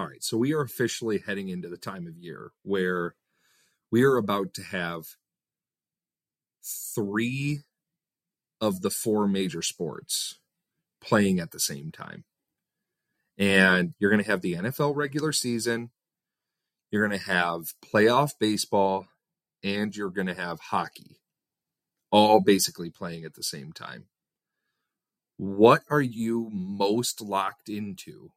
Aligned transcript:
All 0.00 0.08
right, 0.08 0.24
so 0.24 0.38
we 0.38 0.54
are 0.54 0.62
officially 0.62 1.18
heading 1.18 1.50
into 1.50 1.68
the 1.68 1.76
time 1.76 2.06
of 2.06 2.16
year 2.16 2.52
where 2.62 3.16
we 3.90 4.02
are 4.02 4.16
about 4.16 4.54
to 4.54 4.62
have 4.62 5.04
three 6.64 7.64
of 8.62 8.80
the 8.80 8.88
four 8.88 9.28
major 9.28 9.60
sports 9.60 10.38
playing 11.02 11.38
at 11.38 11.50
the 11.50 11.60
same 11.60 11.90
time. 11.92 12.24
And 13.36 13.92
you're 13.98 14.10
going 14.10 14.24
to 14.24 14.30
have 14.30 14.40
the 14.40 14.54
NFL 14.54 14.96
regular 14.96 15.32
season, 15.32 15.90
you're 16.90 17.06
going 17.06 17.20
to 17.20 17.26
have 17.26 17.74
playoff 17.84 18.30
baseball, 18.40 19.06
and 19.62 19.94
you're 19.94 20.08
going 20.08 20.28
to 20.28 20.34
have 20.34 20.60
hockey 20.60 21.20
all 22.10 22.40
basically 22.40 22.88
playing 22.88 23.26
at 23.26 23.34
the 23.34 23.42
same 23.42 23.70
time. 23.70 24.06
What 25.36 25.82
are 25.90 26.00
you 26.00 26.48
most 26.50 27.20
locked 27.20 27.68
into 27.68 28.30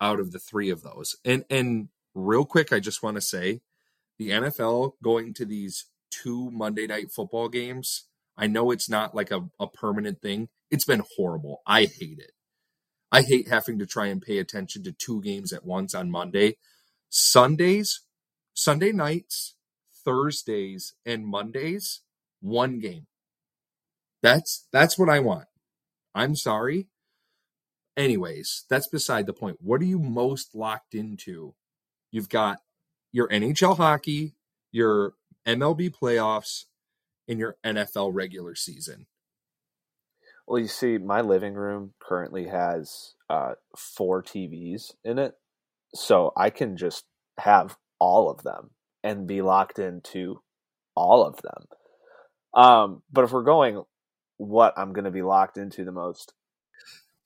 out 0.00 0.20
of 0.20 0.32
the 0.32 0.38
three 0.38 0.70
of 0.70 0.82
those? 0.82 1.16
And 1.24 1.44
and 1.50 1.88
real 2.14 2.44
quick, 2.44 2.72
I 2.72 2.80
just 2.80 3.02
want 3.02 3.16
to 3.16 3.20
say 3.20 3.60
the 4.18 4.30
NFL 4.30 4.92
going 5.02 5.34
to 5.34 5.44
these 5.44 5.86
two 6.10 6.50
Monday 6.50 6.86
night 6.86 7.10
football 7.10 7.48
games. 7.48 8.06
I 8.36 8.46
know 8.46 8.70
it's 8.70 8.88
not 8.88 9.14
like 9.14 9.30
a, 9.30 9.48
a 9.58 9.66
permanent 9.66 10.20
thing. 10.22 10.48
It's 10.70 10.84
been 10.84 11.02
horrible. 11.16 11.62
I 11.66 11.82
hate 11.82 12.18
it. 12.18 12.32
I 13.12 13.22
hate 13.22 13.48
having 13.48 13.78
to 13.78 13.86
try 13.86 14.06
and 14.06 14.22
pay 14.22 14.38
attention 14.38 14.84
to 14.84 14.92
two 14.92 15.20
games 15.22 15.52
at 15.52 15.64
once 15.64 15.94
on 15.94 16.10
Monday. 16.10 16.56
Sundays, 17.08 18.02
Sunday 18.54 18.92
nights, 18.92 19.56
Thursdays, 20.04 20.94
and 21.04 21.26
Mondays, 21.26 22.02
one 22.40 22.78
game. 22.78 23.06
That's 24.22 24.66
that's 24.72 24.98
what 24.98 25.08
I 25.08 25.20
want. 25.20 25.46
I'm 26.14 26.36
sorry. 26.36 26.88
Anyways, 27.96 28.64
that's 28.70 28.88
beside 28.88 29.26
the 29.26 29.32
point. 29.32 29.58
What 29.60 29.80
are 29.80 29.86
you 29.86 29.98
most 29.98 30.54
locked 30.54 30.94
into? 30.94 31.54
You've 32.10 32.28
got 32.28 32.58
your 33.12 33.28
NHL 33.28 33.76
hockey, 33.76 34.34
your 34.72 35.14
MLB 35.46 35.90
playoffs, 35.90 36.64
and 37.28 37.38
your 37.38 37.56
NFL 37.64 38.10
regular 38.12 38.54
season. 38.54 39.06
Well, 40.46 40.60
you 40.60 40.68
see, 40.68 40.98
my 40.98 41.20
living 41.20 41.54
room 41.54 41.94
currently 42.00 42.48
has 42.48 43.14
uh, 43.28 43.54
four 43.76 44.22
TVs 44.22 44.92
in 45.04 45.18
it, 45.18 45.34
so 45.94 46.32
I 46.36 46.50
can 46.50 46.76
just 46.76 47.04
have 47.38 47.76
all 48.00 48.30
of 48.30 48.42
them 48.42 48.70
and 49.04 49.26
be 49.28 49.42
locked 49.42 49.78
into 49.78 50.40
all 50.96 51.24
of 51.24 51.40
them. 51.42 51.64
Um, 52.54 53.02
but 53.12 53.24
if 53.24 53.32
we're 53.32 53.44
going, 53.44 53.82
what 54.38 54.74
I'm 54.76 54.92
going 54.92 55.04
to 55.04 55.10
be 55.10 55.22
locked 55.22 55.56
into 55.56 55.84
the 55.84 55.92
most, 55.92 56.32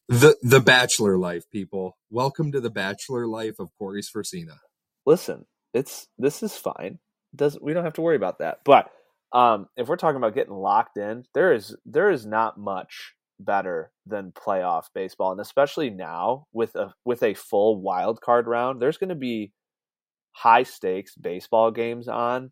the 0.09 0.37
the 0.43 0.61
bachelor 0.61 1.17
life, 1.17 1.51
people. 1.51 1.97
Welcome 2.11 2.53
to 2.53 2.61
the 2.61 2.71
bachelor 2.71 3.27
life 3.27 3.59
of 3.59 3.71
Corey 3.79 4.03
Sversina. 4.03 4.59
Listen, 5.07 5.47
it's 5.73 6.09
this 6.19 6.43
is 6.43 6.57
fine. 6.57 6.99
Does 7.35 7.59
we 7.61 7.73
don't 7.73 7.85
have 7.85 7.95
to 7.95 8.03
worry 8.03 8.17
about 8.17 8.39
that. 8.41 8.59
But 8.65 8.91
um, 9.33 9.69
if 9.77 9.89
we're 9.89 9.97
talking 9.97 10.17
about 10.17 10.35
getting 10.35 10.55
locked 10.55 10.97
in, 10.97 11.25
there 11.35 11.53
is 11.53 11.75
there 11.87 12.11
is 12.11 12.27
not 12.27 12.59
much 12.59 13.15
better 13.41 13.91
than 14.07 14.33
playoff 14.33 14.85
baseball, 14.95 15.33
and 15.33 15.41
especially 15.41 15.91
now 15.91 16.47
with 16.53 16.77
a 16.77 16.93
with 17.05 17.23
a 17.23 17.35
full 17.35 17.81
wild 17.81 18.21
card 18.21 18.47
round, 18.47 18.81
there's 18.81 18.99
going 18.99 19.09
to 19.09 19.15
be 19.15 19.53
high 20.33 20.63
stakes 20.65 21.15
baseball 21.17 21.71
games 21.71 22.09
on 22.09 22.51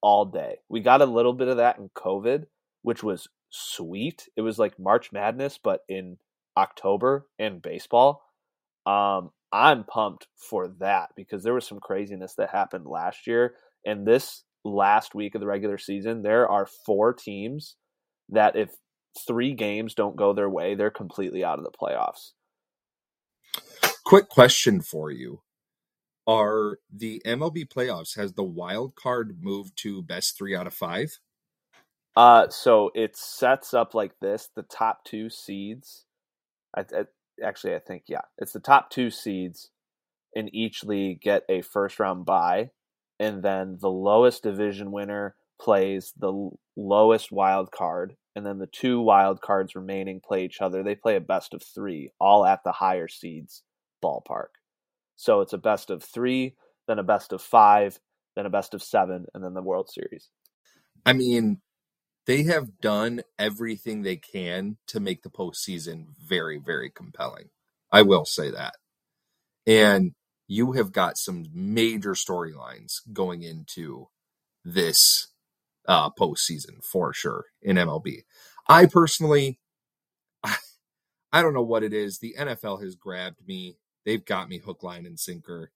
all 0.00 0.24
day. 0.24 0.56
We 0.68 0.80
got 0.80 1.02
a 1.02 1.06
little 1.06 1.34
bit 1.34 1.48
of 1.48 1.58
that 1.58 1.78
in 1.78 1.90
COVID, 1.96 2.44
which 2.82 3.02
was 3.02 3.28
sweet. 3.50 4.28
It 4.36 4.40
was 4.40 4.58
like 4.58 4.78
March 4.78 5.12
Madness, 5.12 5.58
but 5.62 5.80
in 5.88 6.16
October 6.56 7.26
in 7.38 7.58
baseball. 7.58 8.22
Um, 8.86 9.30
I'm 9.52 9.84
pumped 9.84 10.26
for 10.36 10.68
that 10.80 11.10
because 11.16 11.42
there 11.42 11.54
was 11.54 11.66
some 11.66 11.80
craziness 11.80 12.34
that 12.34 12.50
happened 12.50 12.86
last 12.86 13.26
year. 13.26 13.54
And 13.86 14.06
this 14.06 14.42
last 14.64 15.14
week 15.14 15.34
of 15.34 15.40
the 15.40 15.46
regular 15.46 15.78
season, 15.78 16.22
there 16.22 16.48
are 16.48 16.66
four 16.86 17.12
teams 17.12 17.76
that 18.30 18.56
if 18.56 18.70
three 19.26 19.54
games 19.54 19.94
don't 19.94 20.16
go 20.16 20.32
their 20.32 20.50
way, 20.50 20.74
they're 20.74 20.90
completely 20.90 21.44
out 21.44 21.58
of 21.58 21.64
the 21.64 21.70
playoffs. 21.70 22.32
Quick 24.04 24.28
question 24.28 24.80
for 24.80 25.10
you. 25.10 25.42
Are 26.26 26.78
the 26.92 27.22
MLB 27.26 27.68
playoffs, 27.68 28.16
has 28.16 28.32
the 28.32 28.42
wild 28.42 28.96
card 28.96 29.38
moved 29.40 29.76
to 29.82 30.02
best 30.02 30.36
three 30.36 30.56
out 30.56 30.66
of 30.66 30.74
five? 30.74 31.18
Uh, 32.16 32.48
so 32.48 32.90
it 32.94 33.16
sets 33.16 33.74
up 33.74 33.94
like 33.94 34.18
this 34.20 34.48
the 34.54 34.62
top 34.62 35.04
two 35.04 35.28
seeds. 35.28 36.06
I, 36.76 36.80
I, 36.80 37.04
actually, 37.42 37.74
I 37.74 37.80
think 37.80 38.04
yeah, 38.08 38.22
it's 38.38 38.52
the 38.52 38.60
top 38.60 38.90
two 38.90 39.10
seeds 39.10 39.70
in 40.32 40.54
each 40.54 40.84
league 40.84 41.20
get 41.20 41.44
a 41.48 41.62
first 41.62 42.00
round 42.00 42.26
bye, 42.26 42.70
and 43.18 43.42
then 43.42 43.78
the 43.80 43.90
lowest 43.90 44.42
division 44.42 44.90
winner 44.90 45.36
plays 45.60 46.12
the 46.18 46.50
lowest 46.76 47.30
wild 47.30 47.70
card, 47.70 48.16
and 48.34 48.44
then 48.44 48.58
the 48.58 48.66
two 48.66 49.00
wild 49.00 49.40
cards 49.40 49.74
remaining 49.74 50.20
play 50.20 50.44
each 50.44 50.60
other. 50.60 50.82
They 50.82 50.94
play 50.94 51.16
a 51.16 51.20
best 51.20 51.54
of 51.54 51.62
three, 51.62 52.10
all 52.20 52.44
at 52.44 52.60
the 52.64 52.72
higher 52.72 53.08
seeds 53.08 53.62
ballpark. 54.04 54.48
So 55.16 55.40
it's 55.40 55.52
a 55.52 55.58
best 55.58 55.90
of 55.90 56.02
three, 56.02 56.56
then 56.88 56.98
a 56.98 57.04
best 57.04 57.32
of 57.32 57.40
five, 57.40 58.00
then 58.36 58.46
a 58.46 58.50
best 58.50 58.74
of 58.74 58.82
seven, 58.82 59.26
and 59.32 59.44
then 59.44 59.54
the 59.54 59.62
World 59.62 59.90
Series. 59.90 60.28
I 61.06 61.12
mean, 61.12 61.60
they 62.26 62.44
have 62.44 62.80
done 62.80 63.22
everything 63.38 64.02
they 64.02 64.16
can 64.16 64.78
to 64.88 65.00
make 65.00 65.22
the 65.22 65.30
postseason 65.30 66.06
very, 66.18 66.58
very 66.58 66.90
compelling. 66.90 67.50
I 67.92 68.02
will 68.02 68.24
say 68.24 68.50
that. 68.50 68.74
And 69.66 70.12
you 70.46 70.72
have 70.72 70.92
got 70.92 71.16
some 71.16 71.46
major 71.52 72.12
storylines 72.12 73.00
going 73.12 73.42
into 73.42 74.08
this 74.64 75.28
uh, 75.86 76.10
postseason 76.10 76.82
for 76.82 77.12
sure 77.12 77.46
in 77.62 77.76
MLB. 77.76 78.22
I 78.68 78.86
personally, 78.86 79.60
I, 80.42 80.56
I 81.32 81.42
don't 81.42 81.54
know 81.54 81.62
what 81.62 81.82
it 81.82 81.92
is. 81.92 82.18
The 82.18 82.34
NFL 82.38 82.82
has 82.82 82.94
grabbed 82.94 83.46
me. 83.46 83.76
They've 84.04 84.24
got 84.24 84.48
me 84.48 84.58
hook, 84.58 84.82
line, 84.82 85.06
and 85.06 85.18
sinker. 85.18 85.72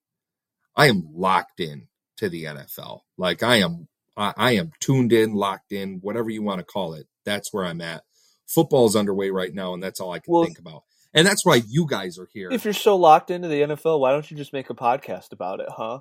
I 0.76 0.86
am 0.88 1.08
locked 1.12 1.60
in 1.60 1.88
to 2.18 2.28
the 2.28 2.44
NFL. 2.44 3.00
Like 3.16 3.42
I 3.42 3.56
am 3.56 3.88
I, 4.18 4.34
I 4.36 4.52
am 4.52 4.72
tuned 4.80 5.12
in, 5.12 5.32
locked 5.32 5.72
in, 5.72 6.00
whatever 6.02 6.28
you 6.28 6.42
want 6.42 6.58
to 6.58 6.64
call 6.64 6.94
it. 6.94 7.06
That's 7.24 7.52
where 7.52 7.64
I'm 7.64 7.80
at. 7.80 8.02
Football's 8.46 8.96
underway 8.96 9.30
right 9.30 9.54
now, 9.54 9.74
and 9.74 9.82
that's 9.82 10.00
all 10.00 10.12
I 10.12 10.18
can 10.18 10.32
well, 10.32 10.44
think 10.44 10.58
about. 10.58 10.82
And 11.14 11.26
that's 11.26 11.44
why 11.44 11.62
you 11.66 11.86
guys 11.86 12.18
are 12.18 12.28
here. 12.32 12.50
If 12.50 12.64
you're 12.64 12.74
so 12.74 12.96
locked 12.96 13.30
into 13.30 13.48
the 13.48 13.60
NFL, 13.60 14.00
why 14.00 14.12
don't 14.12 14.30
you 14.30 14.36
just 14.36 14.52
make 14.52 14.70
a 14.70 14.74
podcast 14.74 15.32
about 15.32 15.60
it, 15.60 15.68
huh? 15.70 16.00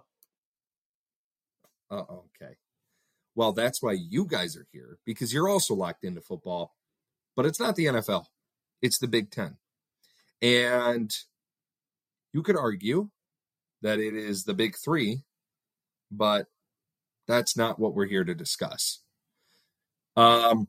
Uh, 1.90 2.04
okay. 2.10 2.56
Well, 3.36 3.54
that's 3.54 3.82
why 3.82 3.94
you 3.94 4.26
guys 4.26 4.58
are 4.58 4.66
here 4.72 4.98
because 5.06 5.32
you're 5.32 5.48
also 5.48 5.76
locked 5.76 6.04
into 6.04 6.22
football, 6.22 6.74
but 7.36 7.46
it's 7.46 7.60
not 7.60 7.76
the 7.76 7.86
NFL, 7.86 8.26
it's 8.82 9.00
the 9.00 9.08
Big 9.08 9.30
Ten. 9.30 9.58
And 10.42 11.12
you 12.34 12.42
could 12.42 12.58
argue 12.58 13.10
that 13.82 14.00
it 14.00 14.16
is 14.16 14.44
the 14.44 14.54
Big 14.54 14.76
Three, 14.84 15.24
but 16.12 16.48
that's 17.28 17.58
not 17.58 17.80
what 17.80 17.94
we're 17.94 18.08
here 18.08 18.24
to 18.24 18.36
discuss. 18.36 19.00
Um, 20.16 20.68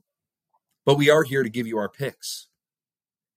but 0.85 0.97
we 0.97 1.09
are 1.09 1.23
here 1.23 1.43
to 1.43 1.49
give 1.49 1.67
you 1.67 1.77
our 1.77 1.89
picks. 1.89 2.47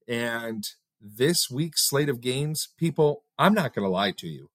And 0.09 0.65
this 1.01 1.51
week's 1.51 1.89
slate 1.89 2.09
of 2.09 2.21
games, 2.21 2.69
people, 2.77 3.25
I'm 3.39 3.55
not 3.55 3.75
going 3.75 3.85
to 3.85 3.91
lie 3.91 4.13
to 4.13 4.29
you. 4.29 4.51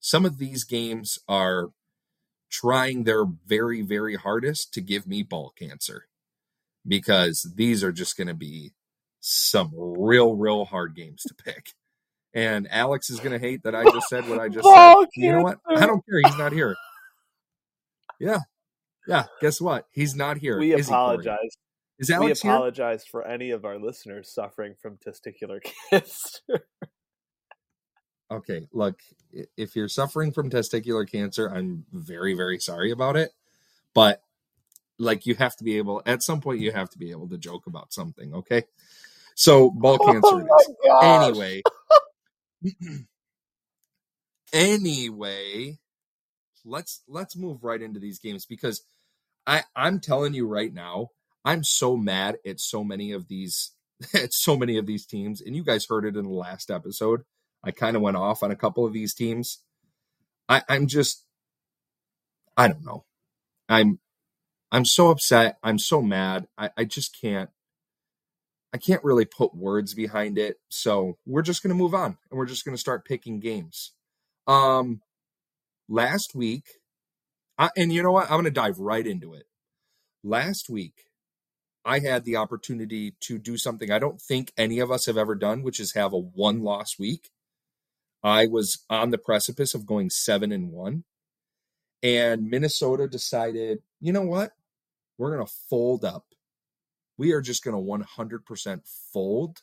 Some 0.00 0.24
of 0.24 0.38
these 0.38 0.64
games 0.64 1.18
are 1.28 1.70
trying 2.50 3.04
their 3.04 3.24
very, 3.24 3.82
very 3.82 4.16
hardest 4.16 4.72
to 4.74 4.80
give 4.80 5.06
me 5.06 5.22
ball 5.22 5.52
cancer 5.58 6.06
because 6.86 7.52
these 7.56 7.84
are 7.84 7.92
just 7.92 8.16
going 8.16 8.28
to 8.28 8.34
be 8.34 8.72
some 9.20 9.70
real, 9.74 10.34
real 10.36 10.64
hard 10.64 10.94
games 10.94 11.22
to 11.24 11.34
pick. 11.34 11.68
And 12.34 12.68
Alex 12.70 13.10
is 13.10 13.20
going 13.20 13.32
to 13.32 13.38
hate 13.38 13.62
that 13.64 13.74
I 13.74 13.84
just 13.84 14.08
said 14.08 14.28
what 14.28 14.38
I 14.38 14.48
just 14.48 14.70
said. 14.72 14.94
You 15.16 15.32
know 15.32 15.42
what? 15.42 15.58
I 15.68 15.86
don't 15.86 16.04
care. 16.06 16.20
He's 16.24 16.38
not 16.38 16.52
here. 16.52 16.76
Yeah. 18.18 18.40
Yeah. 19.06 19.24
Guess 19.40 19.60
what? 19.60 19.86
He's 19.90 20.14
not 20.14 20.38
here. 20.38 20.58
We 20.58 20.74
Is 20.74 20.88
apologize. 20.88 21.56
Is 21.98 22.10
Alex 22.10 22.44
we 22.44 22.50
apologize 22.50 23.02
here? 23.02 23.10
for 23.10 23.26
any 23.26 23.50
of 23.50 23.64
our 23.64 23.78
listeners 23.78 24.32
suffering 24.32 24.74
from 24.80 24.98
testicular 24.98 25.60
cancer. 25.90 26.64
okay, 28.30 28.68
look, 28.72 29.00
if 29.56 29.74
you're 29.74 29.88
suffering 29.88 30.32
from 30.32 30.48
testicular 30.48 31.10
cancer, 31.10 31.48
I'm 31.48 31.84
very, 31.92 32.34
very 32.34 32.60
sorry 32.60 32.92
about 32.92 33.16
it. 33.16 33.32
But 33.94 34.22
like 34.98 35.26
you 35.26 35.34
have 35.36 35.56
to 35.56 35.64
be 35.64 35.78
able 35.78 36.02
at 36.06 36.22
some 36.22 36.40
point 36.40 36.60
you 36.60 36.72
have 36.72 36.90
to 36.90 36.98
be 36.98 37.10
able 37.10 37.28
to 37.28 37.38
joke 37.38 37.66
about 37.66 37.92
something, 37.92 38.34
okay? 38.34 38.64
So 39.34 39.70
ball 39.70 39.98
oh 40.00 40.06
cancer 40.06 40.46
oh 40.86 41.26
Anyway. 41.26 41.62
anyway, 44.52 45.78
let's 46.68 47.02
let's 47.08 47.36
move 47.36 47.64
right 47.64 47.80
into 47.80 48.00
these 48.00 48.18
games 48.18 48.46
because 48.46 48.82
I 49.46 49.62
I'm 49.74 50.00
telling 50.00 50.34
you 50.34 50.46
right 50.46 50.72
now, 50.72 51.08
I'm 51.44 51.64
so 51.64 51.96
mad 51.96 52.38
at 52.46 52.60
so 52.60 52.84
many 52.84 53.12
of 53.12 53.28
these 53.28 53.72
at 54.14 54.32
so 54.32 54.56
many 54.56 54.78
of 54.78 54.86
these 54.86 55.06
teams, 55.06 55.40
and 55.40 55.56
you 55.56 55.64
guys 55.64 55.86
heard 55.88 56.04
it 56.04 56.16
in 56.16 56.24
the 56.24 56.30
last 56.30 56.70
episode. 56.70 57.22
I 57.64 57.70
kind 57.70 57.96
of 57.96 58.02
went 58.02 58.16
off 58.16 58.42
on 58.42 58.50
a 58.50 58.56
couple 58.56 58.86
of 58.86 58.92
these 58.92 59.14
teams. 59.14 59.58
I, 60.48 60.62
I'm 60.68 60.86
just, 60.86 61.24
I 62.56 62.68
don't 62.68 62.84
know. 62.84 63.04
I'm, 63.68 63.98
I'm 64.70 64.84
so 64.84 65.10
upset. 65.10 65.58
I'm 65.62 65.78
so 65.78 66.00
mad. 66.00 66.46
I, 66.56 66.70
I 66.76 66.84
just 66.84 67.18
can't, 67.20 67.50
I 68.72 68.78
can't 68.78 69.04
really 69.04 69.24
put 69.24 69.54
words 69.54 69.94
behind 69.94 70.38
it. 70.38 70.58
So 70.68 71.18
we're 71.26 71.42
just 71.42 71.62
to 71.70 71.78
move 71.78 71.94
on 71.94 72.16
and 72.30 72.38
we're 72.38 72.46
just 72.46 72.64
to 72.76 72.80
start 72.80 73.04
picking 73.04 73.40
games. 73.40 73.92
Um, 74.46 75.02
last 75.88 76.34
week, 76.34 76.64
I, 77.58 77.70
and 77.76 77.92
you 77.92 78.02
know 78.02 78.12
what? 78.12 78.24
I'm 78.24 78.36
going 78.36 78.44
to 78.44 78.50
dive 78.50 78.78
right 78.78 79.06
into 79.06 79.34
it. 79.34 79.44
Last 80.22 80.68
week, 80.68 81.04
I 81.84 82.00
had 82.00 82.24
the 82.24 82.36
opportunity 82.36 83.14
to 83.20 83.38
do 83.38 83.56
something 83.56 83.90
I 83.90 83.98
don't 83.98 84.20
think 84.20 84.52
any 84.56 84.78
of 84.78 84.90
us 84.90 85.06
have 85.06 85.16
ever 85.16 85.34
done, 85.34 85.62
which 85.62 85.80
is 85.80 85.94
have 85.94 86.12
a 86.12 86.18
one 86.18 86.62
loss 86.62 86.98
week. 86.98 87.30
I 88.22 88.46
was 88.46 88.84
on 88.90 89.10
the 89.10 89.18
precipice 89.18 89.74
of 89.74 89.86
going 89.86 90.10
seven 90.10 90.52
and 90.52 90.70
one. 90.70 91.04
And 92.02 92.50
Minnesota 92.50 93.08
decided, 93.08 93.78
you 94.00 94.12
know 94.12 94.22
what? 94.22 94.52
We're 95.16 95.34
going 95.34 95.46
to 95.46 95.52
fold 95.68 96.04
up. 96.04 96.26
We 97.16 97.32
are 97.32 97.40
just 97.40 97.64
going 97.64 97.74
to 97.74 98.06
100% 98.18 98.80
fold. 99.12 99.62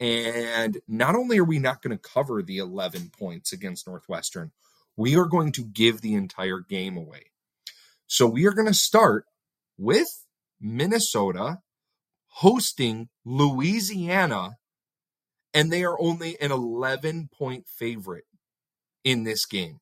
And 0.00 0.78
not 0.88 1.14
only 1.14 1.38
are 1.38 1.44
we 1.44 1.58
not 1.58 1.82
going 1.82 1.96
to 1.96 2.02
cover 2.02 2.42
the 2.42 2.58
11 2.58 3.10
points 3.18 3.52
against 3.52 3.86
Northwestern, 3.86 4.52
we 4.96 5.16
are 5.16 5.26
going 5.26 5.52
to 5.52 5.64
give 5.64 6.00
the 6.00 6.14
entire 6.14 6.60
game 6.60 6.96
away. 6.96 7.30
So 8.06 8.26
we 8.26 8.46
are 8.46 8.52
going 8.52 8.68
to 8.68 8.74
start 8.74 9.26
with 9.76 10.08
Minnesota 10.60 11.58
hosting 12.28 13.08
Louisiana, 13.24 14.56
and 15.52 15.72
they 15.72 15.84
are 15.84 16.00
only 16.00 16.40
an 16.40 16.52
11 16.52 17.28
point 17.36 17.66
favorite 17.68 18.24
in 19.04 19.24
this 19.24 19.46
game. 19.46 19.80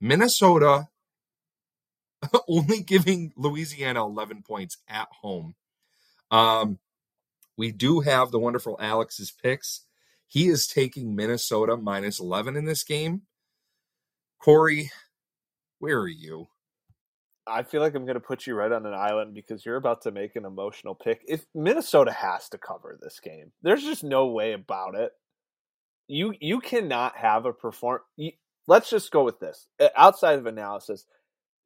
Minnesota 0.00 0.88
only 2.48 2.82
giving 2.82 3.32
Louisiana 3.36 4.04
11 4.04 4.42
points 4.42 4.78
at 4.88 5.08
home. 5.22 5.54
Um, 6.30 6.78
we 7.56 7.72
do 7.72 8.00
have 8.00 8.30
the 8.30 8.38
wonderful 8.38 8.76
Alex's 8.80 9.30
picks. 9.30 9.86
He 10.26 10.48
is 10.48 10.66
taking 10.66 11.14
Minnesota 11.14 11.76
minus 11.76 12.20
11 12.20 12.56
in 12.56 12.64
this 12.64 12.82
game. 12.82 13.22
Corey, 14.42 14.90
where 15.78 15.98
are 15.98 16.08
you? 16.08 16.46
I 17.46 17.62
feel 17.62 17.80
like 17.80 17.94
I'm 17.94 18.04
going 18.04 18.14
to 18.14 18.20
put 18.20 18.46
you 18.46 18.54
right 18.54 18.72
on 18.72 18.86
an 18.86 18.94
island 18.94 19.34
because 19.34 19.64
you're 19.64 19.76
about 19.76 20.02
to 20.02 20.10
make 20.10 20.34
an 20.34 20.44
emotional 20.44 20.94
pick. 20.96 21.22
If 21.28 21.46
Minnesota 21.54 22.10
has 22.10 22.48
to 22.48 22.58
cover 22.58 22.98
this 23.00 23.20
game, 23.20 23.52
there's 23.62 23.84
just 23.84 24.02
no 24.02 24.26
way 24.26 24.52
about 24.52 24.96
it. 24.96 25.12
You 26.08 26.34
you 26.40 26.60
cannot 26.60 27.16
have 27.16 27.46
a 27.46 27.52
perform. 27.52 28.00
You, 28.16 28.32
let's 28.66 28.90
just 28.90 29.12
go 29.12 29.24
with 29.24 29.38
this. 29.38 29.68
Outside 29.96 30.38
of 30.38 30.46
analysis, 30.46 31.04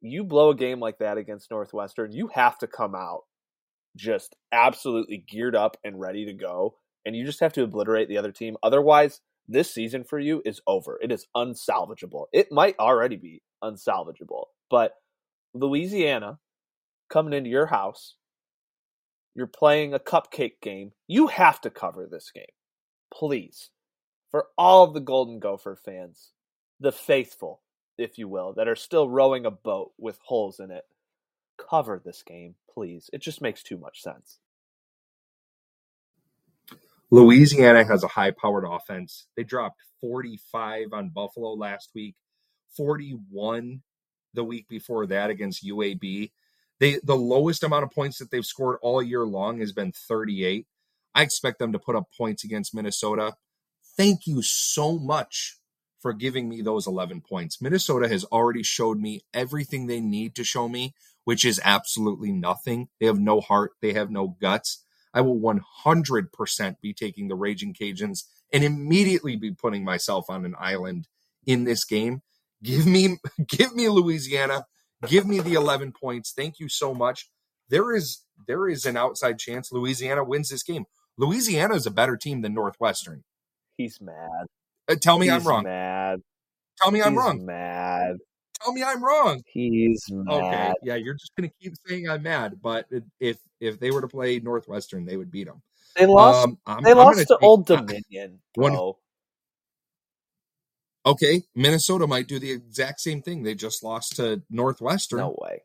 you 0.01 0.23
blow 0.23 0.51
a 0.51 0.55
game 0.55 0.79
like 0.79 0.99
that 0.99 1.17
against 1.17 1.51
Northwestern, 1.51 2.11
you 2.11 2.29
have 2.33 2.57
to 2.59 2.67
come 2.67 2.95
out 2.95 3.21
just 3.95 4.35
absolutely 4.51 5.23
geared 5.27 5.55
up 5.55 5.77
and 5.83 5.99
ready 5.99 6.25
to 6.25 6.33
go, 6.33 6.75
and 7.05 7.15
you 7.15 7.25
just 7.25 7.39
have 7.39 7.53
to 7.53 7.63
obliterate 7.63 8.07
the 8.07 8.17
other 8.17 8.31
team. 8.31 8.55
Otherwise, 8.63 9.21
this 9.51 9.73
season 9.73 10.03
for 10.03 10.19
you 10.19 10.41
is 10.45 10.61
over. 10.67 10.99
It 11.01 11.11
is 11.11 11.27
unsalvageable. 11.35 12.25
It 12.31 12.51
might 12.51 12.79
already 12.79 13.17
be 13.17 13.41
unsalvageable, 13.63 14.45
but 14.69 14.93
Louisiana 15.53 16.39
coming 17.09 17.33
into 17.33 17.49
your 17.49 17.67
house, 17.67 18.15
you're 19.35 19.47
playing 19.47 19.93
a 19.93 19.99
cupcake 19.99 20.61
game. 20.61 20.91
You 21.07 21.27
have 21.27 21.61
to 21.61 21.69
cover 21.69 22.07
this 22.09 22.31
game. 22.33 22.45
Please. 23.13 23.69
For 24.31 24.47
all 24.57 24.85
of 24.85 24.93
the 24.93 25.01
Golden 25.01 25.39
Gopher 25.39 25.75
fans, 25.75 26.31
the 26.79 26.91
faithful, 26.91 27.61
if 27.97 28.17
you 28.17 28.27
will, 28.27 28.53
that 28.53 28.67
are 28.67 28.75
still 28.75 29.09
rowing 29.09 29.45
a 29.45 29.51
boat 29.51 29.91
with 29.97 30.19
holes 30.23 30.59
in 30.59 30.71
it, 30.71 30.83
cover 31.69 32.01
this 32.03 32.23
game, 32.23 32.55
please. 32.73 33.09
It 33.13 33.21
just 33.21 33.41
makes 33.41 33.61
too 33.61 33.77
much 33.77 34.01
sense. 34.01 34.39
Louisiana 37.11 37.83
has 37.83 38.03
a 38.03 38.09
high 38.09 38.31
powered 38.31 38.65
offense. 38.65 39.27
They 39.35 39.43
dropped 39.43 39.81
45 39.99 40.93
on 40.93 41.09
Buffalo 41.09 41.51
last 41.53 41.89
week, 41.93 42.15
41 42.77 43.81
the 44.33 44.43
week 44.45 44.67
before 44.69 45.05
that 45.07 45.29
against 45.29 45.65
UAB. 45.65 46.31
They 46.79 46.99
the 47.03 47.17
lowest 47.17 47.63
amount 47.63 47.83
of 47.83 47.91
points 47.91 48.17
that 48.19 48.31
they've 48.31 48.45
scored 48.45 48.77
all 48.81 49.03
year 49.03 49.25
long 49.25 49.59
has 49.59 49.73
been 49.73 49.91
38. 49.91 50.65
I 51.13 51.21
expect 51.21 51.59
them 51.59 51.73
to 51.73 51.79
put 51.79 51.97
up 51.97 52.05
points 52.17 52.45
against 52.45 52.73
Minnesota. 52.73 53.35
Thank 53.97 54.25
you 54.25 54.41
so 54.41 54.97
much 54.97 55.57
for 55.99 56.13
giving 56.13 56.49
me 56.49 56.61
those 56.61 56.87
11 56.87 57.21
points. 57.21 57.61
Minnesota 57.61 58.07
has 58.07 58.23
already 58.25 58.63
showed 58.63 58.99
me 58.99 59.21
everything 59.33 59.85
they 59.85 59.99
need 59.99 60.33
to 60.35 60.43
show 60.43 60.69
me, 60.69 60.95
which 61.25 61.43
is 61.43 61.61
absolutely 61.63 62.31
nothing. 62.31 62.87
They 62.99 63.05
have 63.05 63.19
no 63.19 63.41
heart, 63.41 63.71
they 63.81 63.93
have 63.93 64.09
no 64.09 64.37
guts. 64.41 64.83
I 65.13 65.21
will 65.21 65.39
100% 65.39 66.75
be 66.81 66.93
taking 66.93 67.27
the 67.27 67.35
Raging 67.35 67.73
Cajuns 67.73 68.23
and 68.53 68.63
immediately 68.63 69.35
be 69.35 69.51
putting 69.51 69.83
myself 69.83 70.29
on 70.29 70.45
an 70.45 70.55
island 70.57 71.07
in 71.45 71.63
this 71.63 71.83
game. 71.83 72.21
Give 72.63 72.85
me 72.85 73.17
give 73.47 73.75
me 73.75 73.89
Louisiana. 73.89 74.65
Give 75.07 75.25
me 75.25 75.39
the 75.39 75.53
11 75.53 75.93
points. 75.93 76.31
Thank 76.31 76.59
you 76.59 76.69
so 76.69 76.93
much. 76.93 77.29
There 77.69 77.95
is 77.95 78.23
there 78.47 78.67
is 78.67 78.85
an 78.85 78.97
outside 78.97 79.39
chance 79.39 79.71
Louisiana 79.71 80.23
wins 80.23 80.49
this 80.49 80.63
game. 80.63 80.85
Louisiana 81.17 81.75
is 81.75 81.85
a 81.85 81.91
better 81.91 82.17
team 82.17 82.41
than 82.41 82.53
Northwestern. 82.53 83.23
He's 83.77 83.99
mad. 84.01 84.45
Uh, 84.89 84.95
tell 84.95 85.17
me 85.17 85.27
He's 85.27 85.35
I'm 85.35 85.43
wrong. 85.47 85.63
Mad. 85.63 86.19
Tell 86.81 86.91
me 86.91 87.01
I'm 87.01 87.13
He's 87.13 87.17
wrong. 87.17 87.45
Mad. 87.45 88.17
Tell 88.61 88.73
me 88.73 88.83
I'm 88.83 89.03
wrong. 89.03 89.41
He's 89.51 90.05
mad. 90.09 90.33
Okay, 90.33 90.73
yeah, 90.83 90.95
you're 90.95 91.15
just 91.15 91.31
gonna 91.35 91.51
keep 91.61 91.73
saying 91.87 92.09
I'm 92.09 92.23
mad, 92.23 92.59
but 92.61 92.85
if 93.19 93.37
if 93.61 93.79
they 93.79 93.91
were 93.91 94.01
to 94.01 94.07
play 94.07 94.39
Northwestern, 94.39 95.05
they 95.05 95.15
would 95.15 95.31
beat 95.31 95.45
them. 95.47 95.61
They 95.95 96.05
lost. 96.05 96.47
Um, 96.47 96.57
I'm- 96.65 96.83
they 96.83 96.91
I'm 96.91 96.97
lost 96.97 97.27
gonna 97.27 97.39
Old 97.41 97.65
Dominion, 97.65 98.41
one- 98.55 98.73
bro. 98.73 98.97
Okay, 101.05 101.43
Minnesota 101.55 102.05
might 102.05 102.27
do 102.27 102.37
the 102.37 102.51
exact 102.51 102.99
same 102.99 103.21
thing. 103.23 103.41
They 103.43 103.55
just 103.55 103.83
lost 103.83 104.17
to 104.17 104.43
Northwestern. 104.51 105.19
No 105.19 105.35
way. 105.41 105.63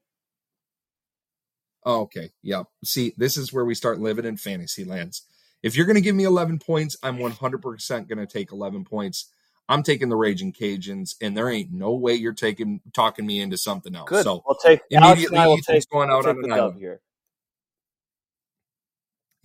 Oh, 1.85 2.01
okay. 2.03 2.31
Yeah. 2.43 2.65
See, 2.85 3.13
this 3.17 3.37
is 3.37 3.53
where 3.53 3.65
we 3.65 3.75
start 3.75 4.01
living 4.01 4.25
in 4.25 4.37
fantasy 4.39 4.83
lands. 4.85 5.23
If 5.63 5.77
you're 5.77 5.87
going 5.87 5.95
to 5.97 6.01
give 6.01 6.17
me 6.17 6.25
11 6.25 6.59
points, 6.59 6.97
I'm 7.03 7.19
100% 7.19 8.09
going 8.09 8.19
to 8.19 8.27
take 8.27 8.51
11 8.51 8.85
points. 8.85 9.31
I'm 9.69 9.83
taking 9.83 10.09
the 10.09 10.17
Raging 10.17 10.53
Cajuns, 10.53 11.17
and 11.21 11.37
there 11.37 11.49
ain't 11.49 11.73
no 11.73 11.93
way 11.93 12.15
you're 12.15 12.33
taking 12.33 12.81
talking 12.93 13.27
me 13.27 13.41
into 13.41 13.57
something 13.57 13.95
else. 13.95 14.09
Good. 14.09 14.25
So 14.25 14.43
we'll 14.47 14.57
take 14.57 14.81
Alex 14.93 15.25
and 15.27 15.39
I 15.39 15.47
will 15.47 15.59
take, 15.59 15.89
going 15.91 16.09
we'll 16.09 16.19
out 16.19 16.25
take 16.25 16.37
on 16.37 16.43
the 16.43 16.47
an 16.49 16.53
island. 16.53 16.79
here. 16.79 17.01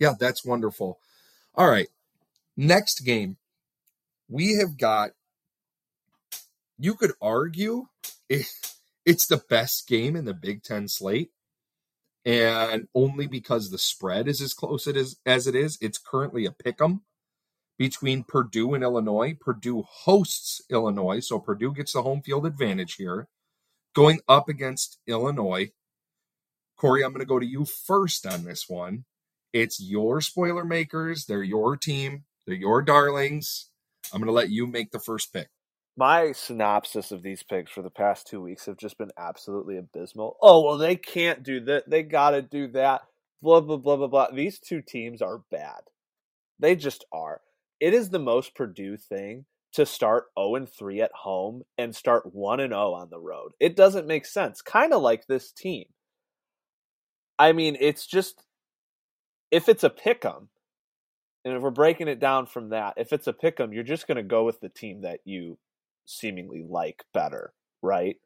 Yeah, 0.02 0.14
that's 0.18 0.44
wonderful. 0.44 0.98
All 1.54 1.70
right. 1.70 1.86
Next 2.56 3.04
game, 3.04 3.36
we 4.28 4.56
have 4.56 4.76
got, 4.76 5.12
you 6.76 6.94
could 6.94 7.12
argue 7.22 7.86
it, 8.28 8.46
it's 9.06 9.28
the 9.28 9.36
best 9.36 9.86
game 9.86 10.16
in 10.16 10.24
the 10.24 10.34
Big 10.34 10.64
Ten 10.64 10.88
slate. 10.88 11.30
And 12.24 12.88
only 12.96 13.28
because 13.28 13.70
the 13.70 13.78
spread 13.78 14.26
is 14.26 14.40
as 14.40 14.54
close 14.54 14.88
it 14.88 14.96
is 14.96 15.18
as 15.24 15.46
it 15.46 15.54
is, 15.54 15.78
it's 15.80 15.98
currently 15.98 16.46
a 16.46 16.52
pick 16.52 16.80
'em 16.80 17.02
between 17.78 18.24
Purdue 18.24 18.74
and 18.74 18.82
Illinois. 18.82 19.36
Purdue 19.40 19.82
hosts 19.82 20.62
Illinois, 20.68 21.20
so 21.20 21.38
Purdue 21.38 21.72
gets 21.72 21.92
the 21.92 22.02
home 22.02 22.22
field 22.22 22.44
advantage 22.44 22.94
here. 22.94 23.28
Going 23.94 24.18
up 24.28 24.48
against 24.48 24.98
Illinois. 25.06 25.70
Corey, 26.76 27.04
I'm 27.04 27.12
going 27.12 27.20
to 27.20 27.26
go 27.26 27.38
to 27.38 27.46
you 27.46 27.64
first 27.64 28.26
on 28.26 28.42
this 28.42 28.68
one. 28.68 29.04
It's 29.52 29.80
your 29.80 30.20
spoiler 30.20 30.64
makers. 30.64 31.26
They're 31.26 31.42
your 31.42 31.76
team. 31.76 32.24
They're 32.46 32.56
your 32.56 32.82
darlings. 32.82 33.68
I'm 34.12 34.20
going 34.20 34.26
to 34.26 34.32
let 34.32 34.50
you 34.50 34.66
make 34.66 34.90
the 34.90 34.98
first 34.98 35.32
pick. 35.32 35.48
My 35.96 36.32
synopsis 36.32 37.12
of 37.12 37.22
these 37.22 37.42
picks 37.42 37.70
for 37.70 37.82
the 37.82 37.90
past 37.90 38.26
two 38.26 38.40
weeks 38.40 38.64
have 38.64 38.78
just 38.78 38.96
been 38.96 39.10
absolutely 39.18 39.76
abysmal. 39.76 40.38
Oh 40.40 40.62
well, 40.62 40.78
they 40.78 40.96
can't 40.96 41.42
do 41.42 41.60
that. 41.66 41.88
They 41.88 42.02
got 42.02 42.30
to 42.30 42.40
do 42.40 42.68
that. 42.68 43.02
Blah 43.42 43.60
blah 43.60 43.76
blah 43.76 43.96
blah 43.96 44.06
blah. 44.06 44.30
These 44.32 44.58
two 44.58 44.80
teams 44.80 45.20
are 45.20 45.42
bad. 45.50 45.82
They 46.58 46.76
just 46.76 47.04
are. 47.12 47.42
It 47.78 47.92
is 47.92 48.08
the 48.08 48.18
most 48.18 48.54
Purdue 48.54 48.96
thing 48.96 49.44
to 49.74 49.84
start 49.84 50.26
0 50.38 50.54
and 50.54 50.68
3 50.68 51.00
at 51.00 51.12
home 51.12 51.62
and 51.76 51.94
start 51.94 52.32
1 52.34 52.60
and 52.60 52.72
0 52.72 52.92
on 52.92 53.08
the 53.10 53.18
road. 53.18 53.52
It 53.58 53.76
doesn't 53.76 54.06
make 54.06 54.24
sense. 54.24 54.62
Kind 54.62 54.92
of 54.92 55.02
like 55.02 55.26
this 55.26 55.52
team. 55.52 55.84
I 57.38 57.52
mean, 57.52 57.76
it's 57.80 58.06
just 58.06 58.42
if 59.52 59.68
it's 59.68 59.84
a 59.84 59.90
pick 59.90 60.24
'em, 60.24 60.48
and 61.44 61.54
if 61.54 61.62
we're 61.62 61.70
breaking 61.70 62.08
it 62.08 62.18
down 62.18 62.46
from 62.46 62.70
that, 62.70 62.94
if 62.96 63.12
it's 63.12 63.28
a 63.28 63.32
pick 63.32 63.60
'em, 63.60 63.72
you're 63.72 63.84
just 63.84 64.08
going 64.08 64.16
to 64.16 64.22
go 64.24 64.44
with 64.44 64.60
the 64.60 64.68
team 64.68 65.02
that 65.02 65.20
you 65.24 65.58
seemingly 66.06 66.64
like 66.68 67.04
better, 67.14 67.52
right? 67.82 68.16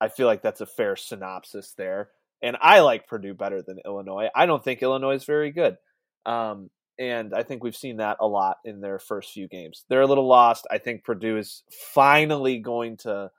I 0.00 0.08
feel 0.08 0.26
like 0.26 0.40
that's 0.40 0.62
a 0.62 0.66
fair 0.66 0.96
synopsis 0.96 1.74
there. 1.74 2.10
And 2.42 2.56
I 2.62 2.80
like 2.80 3.06
Purdue 3.06 3.34
better 3.34 3.60
than 3.60 3.80
Illinois. 3.84 4.30
I 4.34 4.46
don't 4.46 4.64
think 4.64 4.82
Illinois 4.82 5.16
is 5.16 5.24
very 5.24 5.50
good. 5.50 5.76
Um, 6.24 6.70
and 6.98 7.34
I 7.34 7.42
think 7.42 7.62
we've 7.62 7.76
seen 7.76 7.98
that 7.98 8.16
a 8.20 8.26
lot 8.26 8.58
in 8.64 8.80
their 8.80 8.98
first 8.98 9.32
few 9.32 9.48
games. 9.48 9.84
They're 9.88 10.00
a 10.00 10.06
little 10.06 10.26
lost. 10.26 10.66
I 10.70 10.78
think 10.78 11.04
Purdue 11.04 11.36
is 11.36 11.64
finally 11.70 12.58
going 12.58 12.96
to 12.98 13.30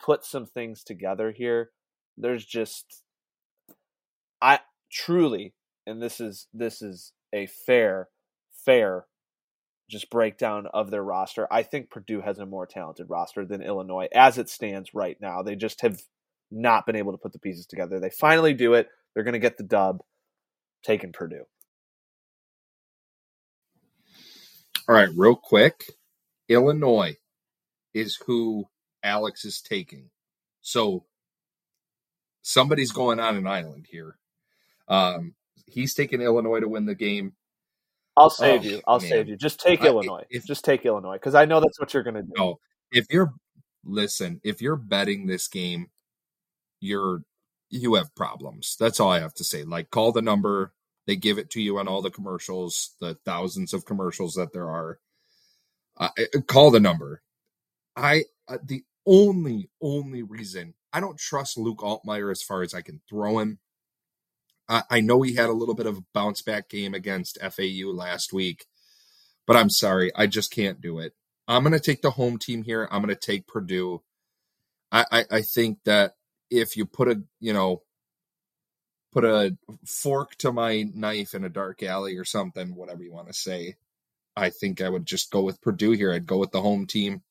put 0.00 0.24
some 0.24 0.46
things 0.46 0.84
together 0.84 1.32
here. 1.32 1.70
There's 2.16 2.44
just 2.44 3.02
I 4.40 4.60
truly 4.90 5.54
and 5.86 6.02
this 6.02 6.20
is 6.20 6.46
this 6.52 6.82
is 6.82 7.12
a 7.32 7.46
fair 7.46 8.08
fair 8.64 9.06
just 9.90 10.10
breakdown 10.10 10.66
of 10.72 10.90
their 10.90 11.02
roster. 11.02 11.46
I 11.52 11.62
think 11.62 11.90
Purdue 11.90 12.22
has 12.22 12.38
a 12.38 12.46
more 12.46 12.66
talented 12.66 13.10
roster 13.10 13.44
than 13.44 13.62
Illinois 13.62 14.08
as 14.14 14.38
it 14.38 14.48
stands 14.48 14.94
right 14.94 15.16
now. 15.20 15.42
They 15.42 15.56
just 15.56 15.82
have 15.82 16.00
not 16.50 16.86
been 16.86 16.96
able 16.96 17.12
to 17.12 17.18
put 17.18 17.32
the 17.32 17.38
pieces 17.38 17.66
together. 17.66 18.00
They 18.00 18.10
finally 18.10 18.54
do 18.54 18.74
it. 18.74 18.88
They're 19.12 19.24
going 19.24 19.34
to 19.34 19.38
get 19.38 19.58
the 19.58 19.64
dub, 19.64 20.02
taking 20.82 21.12
Purdue. 21.12 21.44
All 24.88 24.94
right, 24.94 25.10
real 25.14 25.36
quick. 25.36 25.84
Illinois 26.48 27.16
is 27.94 28.16
who 28.26 28.68
Alex 29.02 29.44
is 29.44 29.62
taking. 29.62 30.10
So 30.60 31.04
somebody's 32.42 32.92
going 32.92 33.20
on 33.20 33.36
an 33.36 33.46
island 33.46 33.86
here. 33.90 34.16
Um, 34.88 35.34
he's 35.66 35.94
taking 35.94 36.20
Illinois 36.20 36.60
to 36.60 36.68
win 36.68 36.86
the 36.86 36.94
game. 36.94 37.34
I'll 38.16 38.30
save 38.30 38.60
oh, 38.60 38.64
you. 38.64 38.80
I'll 38.86 39.00
man. 39.00 39.08
save 39.08 39.28
you. 39.28 39.36
Just 39.36 39.60
take 39.60 39.82
I, 39.82 39.86
Illinois. 39.86 40.24
If, 40.30 40.46
Just 40.46 40.64
take 40.64 40.86
Illinois 40.86 41.14
because 41.14 41.34
I 41.34 41.44
know 41.46 41.60
that's 41.60 41.80
what 41.80 41.92
you're 41.92 42.04
going 42.04 42.14
to 42.14 42.22
do. 42.22 42.32
No, 42.36 42.60
if 42.92 43.06
you're 43.10 43.34
listen, 43.84 44.40
if 44.44 44.62
you're 44.62 44.76
betting 44.76 45.26
this 45.26 45.48
game, 45.48 45.88
you're 46.80 47.22
you 47.70 47.94
have 47.94 48.14
problems. 48.14 48.76
That's 48.78 49.00
all 49.00 49.10
I 49.10 49.20
have 49.20 49.34
to 49.34 49.44
say. 49.44 49.64
Like 49.64 49.90
call 49.90 50.12
the 50.12 50.22
number. 50.22 50.72
They 51.06 51.16
give 51.16 51.38
it 51.38 51.50
to 51.50 51.60
you 51.60 51.78
on 51.78 51.88
all 51.88 52.00
the 52.00 52.10
commercials, 52.10 52.94
the 53.00 53.18
thousands 53.26 53.74
of 53.74 53.84
commercials 53.84 54.34
that 54.34 54.52
there 54.52 54.70
are. 54.70 55.00
Uh, 55.96 56.08
call 56.46 56.70
the 56.70 56.80
number. 56.80 57.22
I 57.96 58.24
uh, 58.48 58.58
the 58.62 58.84
only 59.06 59.70
only 59.80 60.22
reason 60.22 60.74
I 60.92 61.00
don't 61.00 61.18
trust 61.18 61.58
Luke 61.58 61.80
Altmyer 61.80 62.30
as 62.30 62.42
far 62.42 62.62
as 62.62 62.74
I 62.74 62.80
can 62.80 63.00
throw 63.08 63.40
him. 63.40 63.58
I, 64.68 65.00
know 65.00 65.22
he 65.22 65.34
had 65.34 65.50
a 65.50 65.54
little 65.54 65.74
bit 65.74 65.86
of 65.86 65.98
a 65.98 66.04
bounce 66.14 66.40
back 66.42 66.68
game 66.68 66.94
against 66.94 67.38
FAU 67.40 67.90
last 67.92 68.32
week, 68.32 68.66
but 69.46 69.56
I'm 69.56 69.68
sorry, 69.68 70.10
I 70.14 70.26
just 70.26 70.50
can't 70.50 70.80
do 70.80 70.98
it. 71.00 71.12
I'm 71.46 71.62
going 71.62 71.74
to 71.74 71.80
take 71.80 72.00
the 72.00 72.10
home 72.10 72.38
team 72.38 72.62
here. 72.62 72.88
I'm 72.90 73.02
going 73.02 73.14
to 73.14 73.20
take 73.20 73.46
Purdue. 73.46 74.02
I, 74.90 75.04
I, 75.12 75.24
I 75.30 75.42
think 75.42 75.80
that 75.84 76.14
if 76.50 76.76
you 76.76 76.86
put 76.86 77.08
a 77.08 77.22
you 77.40 77.52
know 77.52 77.82
put 79.12 79.24
a 79.24 79.56
fork 79.86 80.34
to 80.36 80.52
my 80.52 80.84
knife 80.94 81.34
in 81.34 81.44
a 81.44 81.48
dark 81.48 81.82
alley 81.82 82.16
or 82.16 82.24
something, 82.24 82.74
whatever 82.74 83.02
you 83.02 83.12
want 83.12 83.28
to 83.28 83.34
say, 83.34 83.76
I 84.36 84.50
think 84.50 84.80
I 84.80 84.88
would 84.88 85.06
just 85.06 85.30
go 85.30 85.42
with 85.42 85.60
Purdue 85.60 85.92
here. 85.92 86.12
I'd 86.12 86.26
go 86.26 86.38
with 86.38 86.50
the 86.50 86.60
home 86.60 86.86
team. 86.86 87.22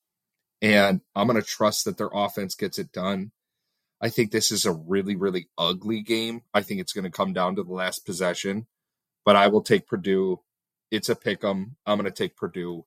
And 0.62 1.02
I'm 1.14 1.26
going 1.26 1.40
to 1.40 1.46
trust 1.46 1.84
that 1.84 1.98
their 1.98 2.08
offense 2.12 2.54
gets 2.54 2.78
it 2.78 2.90
done. 2.90 3.32
I 4.04 4.10
think 4.10 4.32
this 4.32 4.52
is 4.52 4.66
a 4.66 4.72
really, 4.72 5.16
really 5.16 5.48
ugly 5.56 6.02
game. 6.02 6.42
I 6.52 6.60
think 6.60 6.78
it's 6.78 6.92
going 6.92 7.04
to 7.04 7.10
come 7.10 7.32
down 7.32 7.56
to 7.56 7.62
the 7.62 7.72
last 7.72 8.04
possession, 8.04 8.66
but 9.24 9.34
I 9.34 9.48
will 9.48 9.62
take 9.62 9.86
Purdue. 9.86 10.40
It's 10.90 11.08
a 11.08 11.16
pick 11.16 11.42
'em. 11.42 11.76
I'm 11.86 11.98
going 11.98 12.04
to 12.04 12.10
take 12.10 12.36
Purdue. 12.36 12.84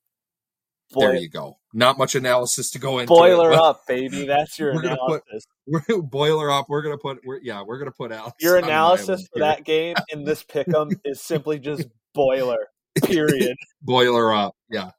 Boy, 0.92 1.02
there 1.02 1.16
you 1.16 1.28
go. 1.28 1.58
Not 1.74 1.98
much 1.98 2.14
analysis 2.14 2.70
to 2.70 2.80
go 2.80 3.00
into. 3.00 3.08
Boiler 3.08 3.52
it, 3.52 3.58
up, 3.58 3.88
baby. 3.88 4.28
That's 4.28 4.60
your 4.60 4.76
we're 4.76 4.84
analysis. 4.84 5.48
Put, 5.68 5.88
we're 5.90 6.02
boiler 6.04 6.52
up. 6.52 6.68
We're 6.70 6.84
gonna 6.84 6.98
put. 6.98 7.20
We're, 7.26 7.42
yeah, 7.42 7.64
we're 7.64 7.78
gonna 7.78 7.92
put 7.92 8.14
out 8.14 8.34
Your 8.40 8.56
analysis 8.56 9.28
for 9.34 9.40
that 9.40 9.66
game 9.66 9.98
in 10.08 10.24
this 10.24 10.44
pick'em 10.44 10.98
is 11.04 11.20
simply 11.20 11.60
just 11.60 11.88
boiler. 12.14 12.70
Period. 13.04 13.58
boiler 13.82 14.34
up. 14.34 14.56
Yeah, 14.70 14.92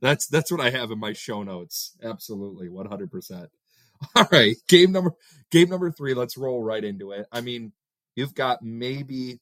that's 0.00 0.26
that's 0.26 0.50
what 0.50 0.62
I 0.62 0.70
have 0.70 0.90
in 0.90 0.98
my 0.98 1.12
show 1.12 1.42
notes. 1.42 1.94
Absolutely, 2.02 2.70
one 2.70 2.86
hundred 2.86 3.10
percent. 3.10 3.50
All 4.16 4.28
right, 4.30 4.56
game 4.68 4.92
number 4.92 5.12
game 5.50 5.68
number 5.68 5.90
three. 5.90 6.14
Let's 6.14 6.36
roll 6.36 6.62
right 6.62 6.82
into 6.82 7.12
it. 7.12 7.26
I 7.32 7.40
mean, 7.40 7.72
you've 8.14 8.34
got 8.34 8.62
maybe 8.62 9.40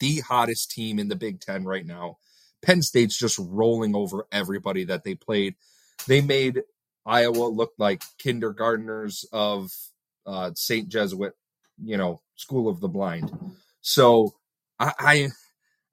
the 0.00 0.20
hottest 0.20 0.70
team 0.70 0.98
in 0.98 1.08
the 1.08 1.16
Big 1.16 1.40
Ten 1.40 1.64
right 1.64 1.86
now. 1.86 2.18
Penn 2.62 2.82
State's 2.82 3.18
just 3.18 3.38
rolling 3.38 3.94
over 3.94 4.26
everybody 4.30 4.84
that 4.84 5.04
they 5.04 5.14
played. 5.14 5.56
They 6.06 6.20
made 6.20 6.62
Iowa 7.04 7.46
look 7.46 7.72
like 7.78 8.02
kindergartners 8.18 9.24
of 9.32 9.72
uh, 10.26 10.52
St. 10.54 10.88
Jesuit, 10.88 11.34
you 11.82 11.96
know, 11.96 12.20
School 12.36 12.68
of 12.68 12.80
the 12.80 12.88
Blind. 12.88 13.32
So 13.80 14.34
I, 14.78 14.92
I 14.98 15.28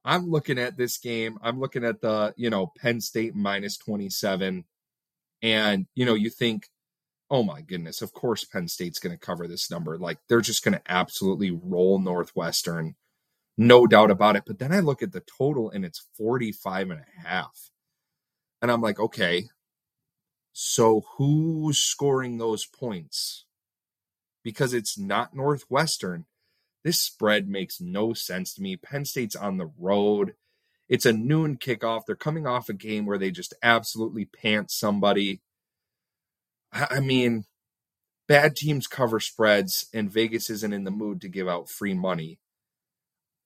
I'm 0.06 0.30
looking 0.30 0.60
at 0.60 0.78
this 0.78 0.98
game. 0.98 1.38
I'm 1.42 1.60
looking 1.60 1.84
at 1.84 2.02
the, 2.02 2.34
you 2.38 2.50
know, 2.50 2.72
Penn 2.78 3.02
State 3.02 3.36
minus 3.36 3.78
27. 3.78 4.66
And, 5.42 5.86
you 5.96 6.06
know, 6.06 6.14
you 6.14 6.30
think, 6.30 6.68
oh 7.30 7.44
my 7.44 7.62
goodness, 7.62 8.02
of 8.02 8.14
course 8.14 8.44
Penn 8.44 8.68
State's 8.68 9.00
going 9.00 9.18
to 9.18 9.26
cover 9.26 9.48
this 9.48 9.70
number. 9.70 9.98
Like 9.98 10.18
they're 10.28 10.42
just 10.42 10.64
going 10.64 10.74
to 10.74 10.92
absolutely 10.92 11.52
roll 11.52 12.00
Northwestern 12.00 12.96
no 13.60 13.86
doubt 13.86 14.10
about 14.10 14.38
it. 14.38 14.44
But 14.48 14.58
then 14.58 14.72
I 14.72 14.80
look 14.80 15.04
at 15.04 15.12
the 15.12 15.22
total 15.38 15.70
and 15.70 15.84
it's 15.84 16.08
45 16.18 16.92
and 16.92 17.02
a 17.02 17.28
half. 17.28 17.72
And 18.62 18.72
I'm 18.72 18.82
like, 18.82 19.00
okay, 19.00 19.50
so 20.54 21.04
who's 21.18 21.78
scoring 21.78 22.38
those 22.38 22.66
points? 22.66 23.46
Because 24.44 24.74
it's 24.74 24.98
not 24.98 25.36
Northwestern. 25.36 26.26
This 26.86 27.02
spread 27.02 27.50
makes 27.50 27.82
no 27.82 28.14
sense 28.14 28.54
to 28.54 28.62
me. 28.62 28.78
Penn 28.78 29.04
State's 29.04 29.36
on 29.36 29.58
the 29.58 29.72
road. 29.78 30.36
It's 30.88 31.06
a 31.06 31.12
noon 31.12 31.58
kickoff. 31.58 32.04
They're 32.08 32.16
coming 32.16 32.48
off 32.48 32.70
a 32.70 32.74
game 32.74 33.06
where 33.06 33.18
they 33.18 33.30
just 33.30 33.54
absolutely 33.62 34.24
pant 34.24 34.72
somebody. 34.72 35.42
I 36.72 37.00
mean, 37.00 37.46
bad 38.28 38.56
teams 38.56 38.88
cover 38.88 39.20
spreads, 39.20 39.88
and 39.94 40.12
Vegas 40.12 40.50
isn't 40.50 40.74
in 40.74 40.84
the 40.84 40.92
mood 40.92 41.22
to 41.22 41.28
give 41.30 41.48
out 41.48 41.70
free 41.70 41.94
money. 41.94 42.40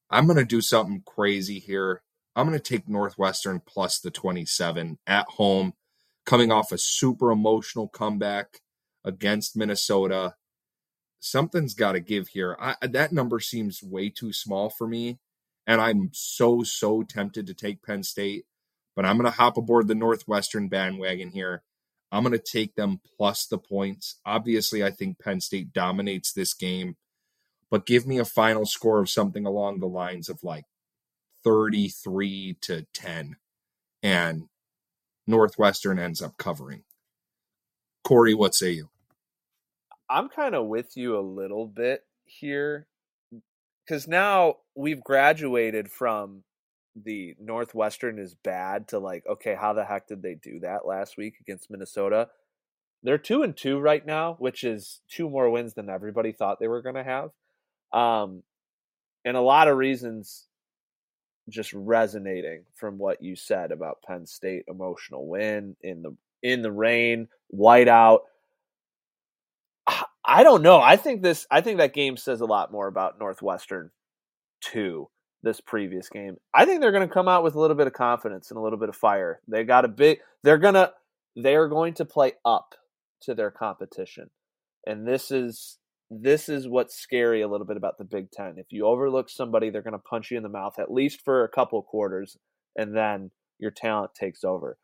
I'm 0.09 0.25
going 0.25 0.37
to 0.37 0.45
do 0.45 0.61
something 0.61 1.01
crazy 1.05 1.59
here. 1.59 2.03
I'm 2.35 2.47
going 2.47 2.59
to 2.59 2.63
take 2.63 2.89
Northwestern 2.89 3.61
plus 3.65 3.99
the 3.99 4.11
27 4.11 4.99
at 5.07 5.25
home, 5.29 5.73
coming 6.25 6.51
off 6.51 6.71
a 6.71 6.77
super 6.77 7.31
emotional 7.31 7.87
comeback 7.87 8.61
against 9.05 9.55
Minnesota. 9.55 10.35
Something's 11.19 11.73
got 11.73 11.93
to 11.93 11.99
give 11.99 12.29
here. 12.29 12.57
I, 12.59 12.75
that 12.85 13.13
number 13.13 13.39
seems 13.39 13.81
way 13.81 14.09
too 14.09 14.33
small 14.33 14.69
for 14.69 14.87
me. 14.87 15.19
And 15.65 15.79
I'm 15.79 16.09
so, 16.11 16.63
so 16.63 17.03
tempted 17.03 17.47
to 17.47 17.53
take 17.53 17.83
Penn 17.83 18.03
State, 18.03 18.45
but 18.95 19.05
I'm 19.05 19.17
going 19.17 19.31
to 19.31 19.37
hop 19.37 19.57
aboard 19.57 19.87
the 19.87 19.95
Northwestern 19.95 20.67
bandwagon 20.67 21.29
here. 21.29 21.63
I'm 22.13 22.23
going 22.23 22.31
to 22.31 22.39
take 22.39 22.75
them 22.75 23.01
plus 23.17 23.45
the 23.47 23.57
points. 23.57 24.19
Obviously, 24.25 24.83
I 24.83 24.91
think 24.91 25.19
Penn 25.19 25.41
State 25.41 25.73
dominates 25.73 26.31
this 26.31 26.53
game 26.53 26.95
but 27.73 27.87
give 27.87 28.05
me 28.05 28.19
a 28.19 28.25
final 28.25 28.67
score 28.67 28.99
of 28.99 29.09
something 29.09 29.47
along 29.47 29.79
the 29.79 29.87
lines 29.87 30.29
of 30.29 30.43
like 30.43 30.65
33 31.43 32.55
to 32.61 32.85
10 32.93 33.37
and 34.03 34.43
northwestern 35.25 35.97
ends 35.97 36.21
up 36.21 36.37
covering 36.37 36.83
corey 38.03 38.35
what 38.35 38.53
say 38.53 38.69
you 38.69 38.89
i'm 40.07 40.29
kind 40.29 40.53
of 40.53 40.67
with 40.67 40.95
you 40.95 41.17
a 41.17 41.21
little 41.21 41.65
bit 41.65 42.01
here 42.25 42.85
because 43.83 44.07
now 44.07 44.57
we've 44.75 45.03
graduated 45.03 45.89
from 45.89 46.43
the 46.95 47.35
northwestern 47.39 48.19
is 48.19 48.35
bad 48.35 48.87
to 48.87 48.99
like 48.99 49.23
okay 49.27 49.55
how 49.55 49.73
the 49.73 49.83
heck 49.83 50.07
did 50.07 50.21
they 50.21 50.35
do 50.35 50.59
that 50.59 50.85
last 50.85 51.17
week 51.17 51.35
against 51.41 51.71
minnesota 51.71 52.27
they're 53.01 53.17
two 53.17 53.41
and 53.41 53.57
two 53.57 53.79
right 53.79 54.05
now 54.05 54.35
which 54.39 54.63
is 54.63 55.01
two 55.09 55.29
more 55.29 55.49
wins 55.49 55.73
than 55.73 55.89
everybody 55.89 56.31
thought 56.31 56.59
they 56.59 56.67
were 56.67 56.81
going 56.83 56.95
to 56.95 57.03
have 57.03 57.31
um, 57.93 58.43
and 59.25 59.37
a 59.37 59.41
lot 59.41 59.67
of 59.67 59.77
reasons 59.77 60.47
just 61.49 61.73
resonating 61.73 62.63
from 62.75 62.97
what 62.97 63.21
you 63.21 63.35
said 63.35 63.71
about 63.71 64.01
Penn 64.01 64.25
State 64.25 64.65
emotional 64.67 65.27
win 65.27 65.75
in 65.81 66.01
the 66.01 66.15
in 66.41 66.61
the 66.61 66.71
rain, 66.71 67.27
whiteout. 67.53 68.19
I 70.25 70.43
don't 70.43 70.61
know. 70.61 70.79
I 70.79 70.95
think 70.95 71.21
this 71.21 71.45
I 71.51 71.61
think 71.61 71.77
that 71.77 71.93
game 71.93 72.17
says 72.17 72.41
a 72.41 72.45
lot 72.45 72.71
more 72.71 72.87
about 72.87 73.19
Northwestern 73.19 73.91
too, 74.61 75.09
this 75.43 75.59
previous 75.59 76.09
game. 76.09 76.37
I 76.53 76.65
think 76.65 76.81
they're 76.81 76.91
going 76.91 77.07
to 77.07 77.13
come 77.13 77.27
out 77.27 77.43
with 77.43 77.55
a 77.55 77.59
little 77.59 77.75
bit 77.75 77.87
of 77.87 77.93
confidence 77.93 78.49
and 78.49 78.57
a 78.57 78.61
little 78.61 78.79
bit 78.79 78.89
of 78.89 78.95
fire. 78.95 79.41
They 79.47 79.63
got 79.63 79.85
a 79.85 79.89
big 79.89 80.19
they're 80.43 80.57
going 80.57 80.73
to 80.73 80.93
they're 81.35 81.67
going 81.67 81.93
to 81.95 82.05
play 82.05 82.33
up 82.45 82.75
to 83.23 83.35
their 83.35 83.51
competition. 83.51 84.29
And 84.87 85.07
this 85.07 85.31
is 85.31 85.77
this 86.09 86.47
is 86.49 86.67
what's 86.67 86.95
scary 86.95 87.41
a 87.41 87.47
little 87.47 87.65
bit 87.65 87.77
about 87.77 87.97
the 87.97 88.03
Big 88.03 88.31
Ten. 88.31 88.55
If 88.57 88.67
you 88.71 88.85
overlook 88.85 89.29
somebody, 89.29 89.69
they're 89.69 89.81
going 89.81 89.93
to 89.93 89.99
punch 89.99 90.31
you 90.31 90.37
in 90.37 90.43
the 90.43 90.49
mouth 90.49 90.79
at 90.79 90.91
least 90.91 91.21
for 91.23 91.43
a 91.43 91.49
couple 91.49 91.81
quarters, 91.81 92.37
and 92.75 92.95
then 92.95 93.31
your 93.59 93.71
talent 93.71 94.13
takes 94.13 94.43
over. 94.43 94.77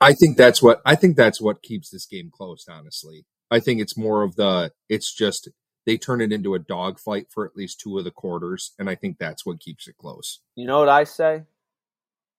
I 0.00 0.12
think 0.12 0.36
that's 0.36 0.62
what 0.62 0.80
I 0.84 0.94
think 0.94 1.16
that's 1.16 1.40
what 1.40 1.62
keeps 1.62 1.90
this 1.90 2.06
game 2.06 2.30
close. 2.32 2.66
Honestly, 2.68 3.24
I 3.50 3.60
think 3.60 3.80
it's 3.80 3.96
more 3.96 4.22
of 4.22 4.36
the 4.36 4.72
it's 4.88 5.14
just 5.14 5.48
they 5.88 5.96
turn 5.96 6.20
it 6.20 6.34
into 6.34 6.52
a 6.54 6.58
dogfight 6.58 7.28
for 7.30 7.46
at 7.46 7.56
least 7.56 7.80
two 7.80 7.96
of 7.96 8.04
the 8.04 8.10
quarters, 8.10 8.72
and 8.78 8.90
I 8.90 8.94
think 8.94 9.16
that's 9.16 9.46
what 9.46 9.58
keeps 9.58 9.88
it 9.88 9.96
close. 9.96 10.40
You 10.54 10.66
know 10.66 10.80
what 10.80 10.90
I 10.90 11.04
say? 11.04 11.44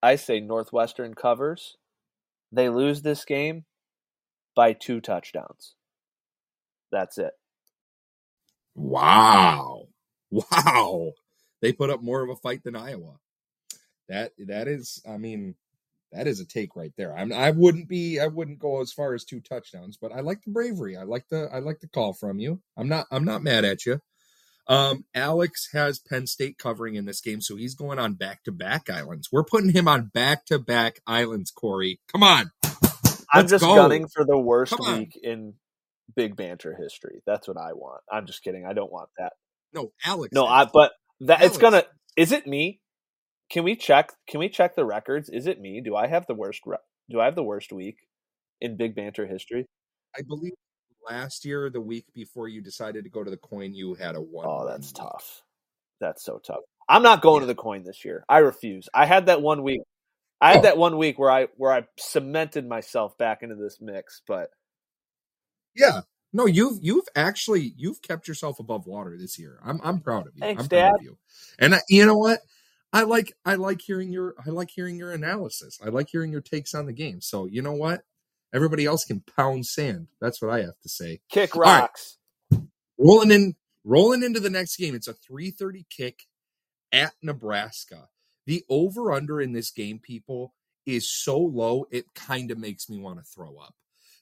I 0.03 0.17
say 0.17 0.39
Northwestern 0.39 1.15
covers. 1.15 1.75
They 2.51 2.69
lose 2.69 3.01
this 3.01 3.25
game 3.25 3.65
by 4.55 4.73
two 4.73 5.01
touchdowns. 5.01 5.73
That's 6.91 7.17
it. 7.17 7.31
Wow. 8.75 9.87
Wow. 10.29 11.13
They 11.63 11.73
put 11.73 11.89
up 11.89 12.03
more 12.03 12.21
of 12.21 12.29
a 12.29 12.35
fight 12.35 12.63
than 12.63 12.75
Iowa. 12.75 13.15
That 14.09 14.33
that 14.45 14.67
is 14.67 15.01
I 15.09 15.17
mean 15.17 15.55
that 16.11 16.27
is 16.27 16.39
a 16.39 16.45
take 16.45 16.75
right 16.75 16.93
there. 16.97 17.15
I'm, 17.15 17.31
I 17.31 17.51
wouldn't 17.51 17.87
be 17.87 18.19
I 18.19 18.27
wouldn't 18.27 18.59
go 18.59 18.81
as 18.81 18.91
far 18.91 19.13
as 19.13 19.23
two 19.23 19.39
touchdowns, 19.39 19.97
but 19.97 20.11
I 20.11 20.21
like 20.21 20.43
the 20.43 20.51
bravery. 20.51 20.97
I 20.97 21.03
like 21.03 21.27
the 21.29 21.49
I 21.51 21.59
like 21.59 21.79
the 21.79 21.87
call 21.87 22.13
from 22.13 22.39
you. 22.39 22.61
I'm 22.77 22.87
not 22.87 23.07
I'm 23.11 23.25
not 23.25 23.43
mad 23.43 23.65
at 23.65 23.85
you. 23.85 24.01
Um, 24.67 25.05
Alex 25.15 25.69
has 25.73 25.97
Penn 25.97 26.27
State 26.27 26.59
covering 26.59 26.93
in 26.93 27.05
this 27.05 27.21
game, 27.21 27.41
so 27.41 27.55
he's 27.55 27.73
going 27.73 27.97
on 27.97 28.13
back 28.13 28.43
to 28.43 28.51
back 28.51 28.87
islands. 28.87 29.29
We're 29.31 29.43
putting 29.43 29.71
him 29.71 29.87
on 29.87 30.11
back 30.13 30.45
to 30.45 30.59
back 30.59 31.01
islands, 31.07 31.49
Corey. 31.49 31.99
Come 32.11 32.21
on. 32.21 32.51
I'm 33.33 33.47
just 33.47 33.63
go. 33.63 33.75
gunning 33.75 34.07
for 34.07 34.23
the 34.25 34.37
worst 34.37 34.79
week 34.79 35.19
in 35.21 35.55
big 36.15 36.35
banter 36.35 36.75
history. 36.75 37.21
That's 37.25 37.47
what 37.47 37.57
I 37.57 37.73
want. 37.73 38.01
I'm 38.11 38.27
just 38.27 38.43
kidding. 38.43 38.65
I 38.65 38.73
don't 38.73 38.91
want 38.91 39.09
that. 39.17 39.33
No, 39.73 39.91
Alex. 40.05 40.33
No, 40.33 40.45
I 40.45 40.65
but 40.65 40.91
that 41.21 41.39
Alex. 41.39 41.55
it's 41.55 41.57
gonna 41.57 41.83
is 42.15 42.31
it 42.31 42.45
me? 42.45 42.79
Can 43.49 43.63
we 43.63 43.75
check 43.75 44.11
can 44.27 44.39
we 44.39 44.49
check 44.49 44.75
the 44.75 44.85
records? 44.85 45.29
Is 45.29 45.47
it 45.47 45.59
me? 45.59 45.81
Do 45.81 45.95
I 45.95 46.07
have 46.07 46.25
the 46.27 46.35
worst 46.35 46.61
do 47.09 47.19
I 47.19 47.25
have 47.25 47.35
the 47.35 47.43
worst 47.43 47.71
week 47.71 47.97
in 48.61 48.77
big 48.77 48.95
banter 48.95 49.25
history? 49.25 49.65
I 50.15 50.21
believe 50.27 50.53
last 51.07 51.45
year, 51.45 51.69
the 51.69 51.81
week 51.81 52.05
before 52.13 52.47
you 52.47 52.61
decided 52.61 53.03
to 53.03 53.09
go 53.09 53.23
to 53.23 53.31
the 53.31 53.37
coin, 53.37 53.73
you 53.73 53.95
had 53.95 54.15
a 54.15 54.21
one. 54.21 54.45
Oh, 54.47 54.67
that's 54.67 54.87
week. 54.87 54.95
tough. 54.95 55.43
That's 55.99 56.23
so 56.23 56.39
tough. 56.45 56.61
I'm 56.87 57.03
not 57.03 57.21
going 57.21 57.41
yeah. 57.41 57.47
to 57.47 57.53
the 57.53 57.55
coin 57.55 57.83
this 57.83 58.03
year. 58.03 58.23
I 58.27 58.39
refuse. 58.39 58.89
I 58.93 59.05
had 59.05 59.27
that 59.27 59.41
one 59.41 59.63
week. 59.63 59.81
I 60.41 60.51
had 60.51 60.59
oh. 60.59 60.61
that 60.63 60.77
one 60.77 60.97
week 60.97 61.19
where 61.19 61.31
I 61.31 61.47
where 61.57 61.71
I 61.71 61.83
cemented 61.97 62.67
myself 62.67 63.17
back 63.17 63.43
into 63.43 63.55
this 63.55 63.79
mix, 63.81 64.21
but 64.27 64.49
yeah, 65.75 66.01
no, 66.31 66.45
you've 66.45 66.79
you've 66.81 67.07
actually 67.15 67.73
you've 67.77 68.01
kept 68.01 68.27
yourself 68.27 68.59
above 68.59 68.87
water 68.87 69.17
this 69.17 69.37
year. 69.37 69.59
I'm 69.63 69.79
I'm 69.83 69.99
proud 69.99 70.27
of 70.27 70.33
you. 70.35 70.41
Thanks, 70.41 70.63
I'm 70.63 70.67
Dad. 70.67 70.91
of 70.95 71.03
you. 71.03 71.17
And 71.59 71.75
I, 71.75 71.79
you 71.89 72.05
know 72.05 72.17
what? 72.17 72.39
I 72.91 73.03
like 73.03 73.33
I 73.45 73.55
like 73.55 73.81
hearing 73.81 74.11
your 74.11 74.35
I 74.45 74.49
like 74.49 74.69
hearing 74.71 74.97
your 74.97 75.11
analysis. 75.11 75.79
I 75.83 75.89
like 75.89 76.09
hearing 76.09 76.31
your 76.31 76.41
takes 76.41 76.73
on 76.73 76.85
the 76.85 76.93
game. 76.93 77.21
So 77.21 77.45
you 77.45 77.61
know 77.61 77.73
what? 77.73 78.01
Everybody 78.53 78.85
else 78.85 79.05
can 79.05 79.23
pound 79.37 79.65
sand. 79.67 80.07
That's 80.19 80.41
what 80.41 80.51
I 80.51 80.61
have 80.61 80.79
to 80.81 80.89
say. 80.89 81.21
Kick 81.29 81.55
rocks. 81.55 82.17
Right. 82.51 82.61
Rolling 82.97 83.31
in, 83.31 83.55
rolling 83.83 84.23
into 84.23 84.39
the 84.39 84.49
next 84.49 84.77
game. 84.77 84.95
It's 84.95 85.07
a 85.07 85.13
3:30 85.13 85.85
kick 85.89 86.23
at 86.91 87.13
Nebraska. 87.21 88.09
The 88.47 88.63
over 88.69 89.11
under 89.11 89.39
in 89.39 89.53
this 89.53 89.69
game, 89.69 89.99
people, 89.99 90.55
is 90.85 91.07
so 91.09 91.37
low 91.37 91.85
it 91.91 92.13
kind 92.15 92.49
of 92.49 92.57
makes 92.57 92.89
me 92.89 92.99
want 92.99 93.19
to 93.19 93.23
throw 93.23 93.57
up. 93.57 93.75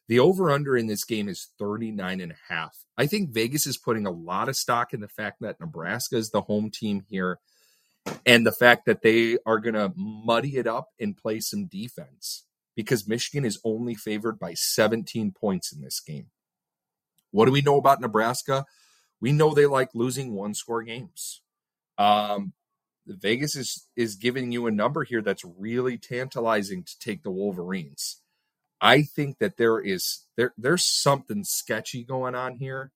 The 0.10 0.20
over 0.20 0.52
under 0.52 0.78
in 0.78 0.88
this 0.88 1.04
game 1.04 1.30
is 1.30 1.50
39 1.60 2.22
and 2.22 2.32
a 2.32 2.54
half. 2.54 2.86
I 2.98 3.08
think 3.08 3.30
Vegas 3.30 3.68
is 3.68 3.78
putting 3.78 4.06
a 4.06 4.12
lot 4.12 4.50
of 4.50 4.56
stock 4.56 4.94
in 4.94 5.02
the 5.02 5.08
fact 5.08 5.42
that 5.42 5.60
Nebraska 5.60 6.18
is 6.18 6.30
the 6.30 6.42
home 6.42 6.70
team 6.70 7.04
here 7.08 7.40
and 8.26 8.46
the 8.46 8.52
fact 8.52 8.86
that 8.86 9.02
they 9.02 9.38
are 9.46 9.60
going 9.60 9.76
to 9.76 9.94
muddy 9.96 10.58
it 10.58 10.68
up 10.68 10.90
and 11.00 11.18
play 11.18 11.40
some 11.40 11.66
defense 11.66 12.46
because 12.76 13.08
Michigan 13.08 13.46
is 13.46 13.60
only 13.64 13.96
favored 13.96 14.40
by 14.40 14.54
17 14.54 15.32
points 15.32 15.72
in 15.72 15.82
this 15.82 16.00
game. 16.00 16.28
What 17.32 17.46
do 17.46 17.52
we 17.52 17.62
know 17.62 17.78
about 17.78 18.02
Nebraska? 18.02 18.66
We 19.20 19.32
know 19.32 19.54
they 19.54 19.66
like 19.66 19.90
losing 19.94 20.34
one 20.34 20.54
score 20.54 20.84
games. 20.84 21.42
Um, 21.98 22.54
Vegas 23.08 23.56
is 23.56 23.88
is 23.96 24.16
giving 24.16 24.52
you 24.52 24.68
a 24.68 24.72
number 24.72 25.04
here 25.04 25.22
that's 25.22 25.44
really 25.46 25.98
tantalizing 25.98 26.84
to 26.84 27.00
take 27.00 27.24
the 27.24 27.32
Wolverines. 27.32 28.22
I 28.82 29.02
think 29.02 29.40
that 29.40 29.58
there 29.58 29.80
is 29.80 30.26
there 30.36 30.54
there's 30.58 30.86
something 30.86 31.44
sketchy 31.44 32.04
going 32.04 32.36
on 32.36 32.58
here. 32.58 32.92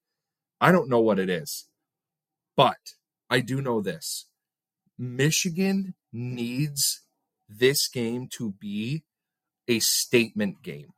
I 0.59 0.71
don't 0.71 0.89
know 0.89 0.99
what 0.99 1.17
it 1.17 1.29
is. 1.29 1.67
But 2.55 2.93
I 3.29 3.39
do 3.39 3.61
know 3.61 3.81
this. 3.81 4.27
Michigan 5.01 5.95
needs 6.13 7.01
this 7.49 7.87
game 7.87 8.27
to 8.33 8.51
be 8.51 9.03
a 9.67 9.79
statement 9.79 10.61
game. 10.61 10.93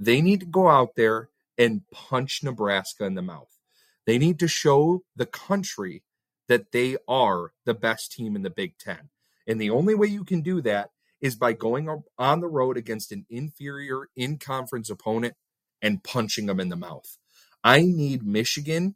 They 0.00 0.22
need 0.22 0.40
to 0.40 0.46
go 0.46 0.70
out 0.70 0.96
there 0.96 1.28
and 1.58 1.82
punch 1.90 2.40
Nebraska 2.42 3.04
in 3.04 3.16
the 3.16 3.20
mouth. 3.20 3.58
They 4.06 4.16
need 4.16 4.38
to 4.38 4.48
show 4.48 5.02
the 5.14 5.26
country 5.26 6.02
that 6.48 6.72
they 6.72 6.96
are 7.06 7.52
the 7.66 7.74
best 7.74 8.12
team 8.12 8.34
in 8.34 8.40
the 8.40 8.50
Big 8.50 8.78
Ten. 8.78 9.10
And 9.46 9.60
the 9.60 9.68
only 9.68 9.94
way 9.94 10.06
you 10.06 10.24
can 10.24 10.40
do 10.40 10.62
that 10.62 10.88
is 11.20 11.36
by 11.36 11.52
going 11.52 12.02
on 12.18 12.40
the 12.40 12.48
road 12.48 12.78
against 12.78 13.12
an 13.12 13.26
inferior 13.28 14.08
in 14.16 14.38
conference 14.38 14.88
opponent 14.88 15.34
and 15.82 16.02
punching 16.02 16.46
them 16.46 16.60
in 16.60 16.70
the 16.70 16.76
mouth. 16.76 17.18
I 17.62 17.82
need 17.82 18.26
Michigan 18.26 18.94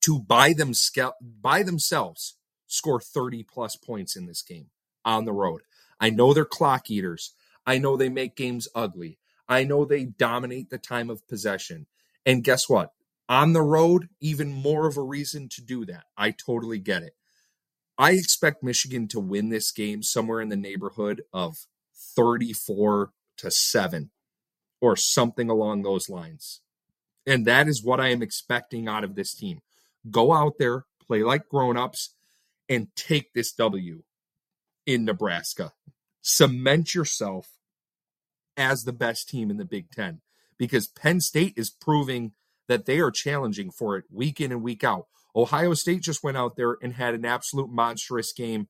to 0.00 0.20
by, 0.20 0.54
them, 0.54 0.72
by 1.20 1.62
themselves 1.62 2.36
score 2.72 3.00
30 3.00 3.42
plus 3.42 3.76
points 3.76 4.16
in 4.16 4.26
this 4.26 4.42
game 4.42 4.66
on 5.04 5.24
the 5.24 5.32
road. 5.32 5.62
I 6.00 6.10
know 6.10 6.32
they're 6.32 6.44
clock 6.44 6.90
eaters. 6.90 7.34
I 7.66 7.78
know 7.78 7.96
they 7.96 8.08
make 8.08 8.34
games 8.34 8.66
ugly. 8.74 9.18
I 9.48 9.64
know 9.64 9.84
they 9.84 10.04
dominate 10.04 10.70
the 10.70 10.78
time 10.78 11.10
of 11.10 11.26
possession. 11.28 11.86
And 12.24 12.42
guess 12.42 12.68
what? 12.68 12.92
On 13.28 13.52
the 13.52 13.62
road, 13.62 14.08
even 14.20 14.52
more 14.52 14.88
of 14.88 14.96
a 14.96 15.02
reason 15.02 15.48
to 15.50 15.62
do 15.62 15.84
that. 15.86 16.04
I 16.16 16.30
totally 16.30 16.78
get 16.78 17.02
it. 17.02 17.14
I 17.98 18.12
expect 18.12 18.62
Michigan 18.62 19.06
to 19.08 19.20
win 19.20 19.50
this 19.50 19.70
game 19.70 20.02
somewhere 20.02 20.40
in 20.40 20.48
the 20.48 20.56
neighborhood 20.56 21.22
of 21.32 21.66
34 22.16 23.12
to 23.38 23.50
7 23.50 24.10
or 24.80 24.96
something 24.96 25.48
along 25.48 25.82
those 25.82 26.08
lines. 26.08 26.60
And 27.26 27.46
that 27.46 27.68
is 27.68 27.84
what 27.84 28.00
I 28.00 28.08
am 28.08 28.22
expecting 28.22 28.88
out 28.88 29.04
of 29.04 29.14
this 29.14 29.34
team. 29.34 29.60
Go 30.10 30.32
out 30.32 30.54
there, 30.58 30.86
play 31.06 31.22
like 31.22 31.48
grown-ups 31.48 32.14
and 32.72 32.88
take 32.96 33.34
this 33.34 33.52
W 33.52 34.02
in 34.86 35.04
Nebraska 35.04 35.72
cement 36.22 36.94
yourself 36.94 37.50
as 38.56 38.84
the 38.84 38.92
best 38.92 39.28
team 39.28 39.50
in 39.50 39.58
the 39.58 39.64
Big 39.64 39.90
Ten 39.90 40.20
because 40.56 40.86
Penn 40.86 41.20
State 41.20 41.54
is 41.56 41.68
proving 41.68 42.32
that 42.68 42.86
they 42.86 42.98
are 43.00 43.10
challenging 43.10 43.70
for 43.70 43.96
it 43.96 44.04
week 44.10 44.40
in 44.40 44.52
and 44.52 44.62
week 44.62 44.84
out. 44.84 45.06
Ohio 45.34 45.74
State 45.74 46.02
just 46.02 46.22
went 46.22 46.36
out 46.36 46.56
there 46.56 46.76
and 46.80 46.94
had 46.94 47.14
an 47.14 47.24
absolute 47.24 47.68
monstrous 47.68 48.32
game 48.32 48.68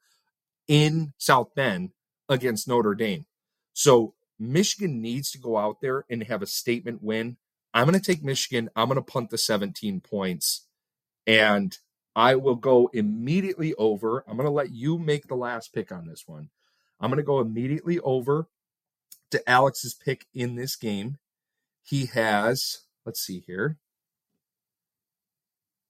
in 0.67 1.13
South 1.19 1.55
Bend 1.55 1.91
against 2.29 2.67
Notre 2.67 2.95
Dame. 2.95 3.27
So 3.73 4.15
Michigan 4.39 5.01
needs 5.01 5.31
to 5.33 5.39
go 5.39 5.59
out 5.59 5.81
there 5.81 6.05
and 6.11 6.25
have 6.25 6.43
a 6.43 6.47
statement 6.47 7.03
win. 7.03 7.37
I'm 7.75 7.87
going 7.87 7.99
to 7.99 8.05
take 8.05 8.25
Michigan. 8.25 8.71
I'm 8.75 8.89
going 8.89 8.97
to 8.97 9.03
punt 9.03 9.31
the 9.31 9.39
17 9.39 10.01
points 10.01 10.67
and 11.27 11.77
I 12.15 12.35
will 12.35 12.57
go 12.57 12.91
immediately 12.93 13.75
over. 13.75 14.25
I'm 14.27 14.37
going 14.37 14.47
to 14.47 14.51
let 14.51 14.71
you 14.71 14.99
make 14.99 15.27
the 15.27 15.35
last 15.35 15.73
pick 15.73 15.91
on 15.91 16.07
this 16.07 16.25
one. 16.27 16.51
I'm 17.01 17.11
going 17.11 17.19
to 17.19 17.25
go 17.25 17.41
immediately 17.41 17.99
over 18.01 18.49
to 19.31 19.51
Alex's 19.51 19.95
pick 19.95 20.27
in 20.35 20.55
this 20.57 20.77
game. 20.77 21.19
He 21.83 22.07
has, 22.07 22.83
let's 23.05 23.21
see 23.21 23.43
here. 23.47 23.79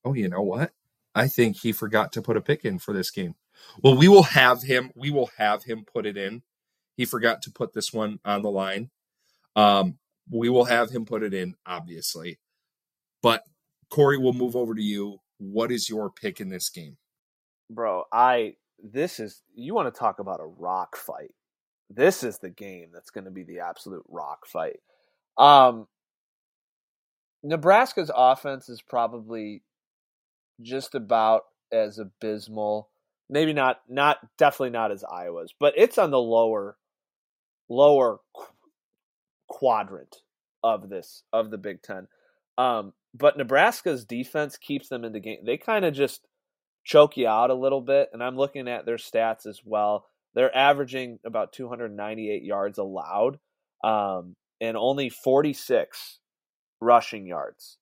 Oh, 0.05 0.13
you 0.13 0.29
know 0.29 0.41
what? 0.41 0.71
I 1.13 1.27
think 1.27 1.57
he 1.57 1.71
forgot 1.71 2.11
to 2.13 2.21
put 2.21 2.37
a 2.37 2.41
pick 2.41 2.65
in 2.65 2.79
for 2.79 2.93
this 2.93 3.11
game. 3.11 3.35
Well, 3.81 3.95
we 3.95 4.07
will 4.07 4.23
have 4.23 4.63
him. 4.63 4.91
We 4.95 5.11
will 5.11 5.29
have 5.37 5.63
him 5.63 5.85
put 5.85 6.05
it 6.05 6.17
in. 6.17 6.41
He 6.95 7.05
forgot 7.05 7.41
to 7.43 7.51
put 7.51 7.73
this 7.73 7.93
one 7.93 8.19
on 8.25 8.41
the 8.41 8.51
line. 8.51 8.89
Um, 9.55 9.97
we 10.29 10.49
will 10.49 10.65
have 10.65 10.89
him 10.89 11.05
put 11.05 11.23
it 11.23 11.33
in, 11.33 11.55
obviously. 11.65 12.39
But 13.21 13.43
Corey, 13.89 14.17
we'll 14.17 14.33
move 14.33 14.55
over 14.55 14.73
to 14.73 14.81
you. 14.81 15.19
What 15.51 15.71
is 15.71 15.89
your 15.89 16.09
pick 16.09 16.39
in 16.39 16.49
this 16.49 16.69
game? 16.69 16.97
Bro, 17.69 18.03
I 18.11 18.55
this 18.83 19.19
is 19.19 19.41
you 19.55 19.73
want 19.73 19.93
to 19.93 19.97
talk 19.97 20.19
about 20.19 20.39
a 20.39 20.45
rock 20.45 20.95
fight. 20.95 21.31
This 21.89 22.23
is 22.23 22.39
the 22.39 22.49
game 22.49 22.89
that's 22.93 23.11
going 23.11 23.25
to 23.25 23.31
be 23.31 23.43
the 23.43 23.59
absolute 23.59 24.03
rock 24.07 24.47
fight. 24.47 24.79
Um, 25.37 25.87
Nebraska's 27.43 28.11
offense 28.13 28.69
is 28.69 28.81
probably 28.81 29.63
just 30.61 30.95
about 30.95 31.43
as 31.71 31.99
abysmal. 31.99 32.89
Maybe 33.29 33.53
not, 33.53 33.81
not 33.89 34.17
definitely 34.37 34.71
not 34.71 34.91
as 34.91 35.03
Iowa's, 35.03 35.53
but 35.59 35.73
it's 35.75 35.97
on 35.97 36.11
the 36.11 36.19
lower, 36.19 36.77
lower 37.69 38.19
qu- 38.35 38.45
quadrant 39.47 40.17
of 40.63 40.89
this 40.89 41.23
of 41.33 41.51
the 41.51 41.57
Big 41.57 41.81
Ten. 41.81 42.07
Um, 42.57 42.93
but 43.13 43.37
Nebraska's 43.37 44.05
defense 44.05 44.57
keeps 44.57 44.89
them 44.89 45.03
in 45.03 45.13
the 45.13 45.19
game. 45.19 45.39
They 45.45 45.57
kind 45.57 45.85
of 45.85 45.93
just 45.93 46.25
choke 46.83 47.17
you 47.17 47.27
out 47.27 47.49
a 47.49 47.55
little 47.55 47.81
bit. 47.81 48.09
And 48.13 48.23
I'm 48.23 48.35
looking 48.35 48.67
at 48.67 48.85
their 48.85 48.97
stats 48.97 49.45
as 49.45 49.61
well. 49.63 50.05
They're 50.33 50.55
averaging 50.55 51.19
about 51.25 51.53
298 51.53 52.43
yards 52.43 52.77
allowed 52.77 53.39
um, 53.83 54.35
and 54.59 54.75
only 54.75 55.09
46 55.09 56.19
rushing 56.81 57.27
yards 57.27 57.77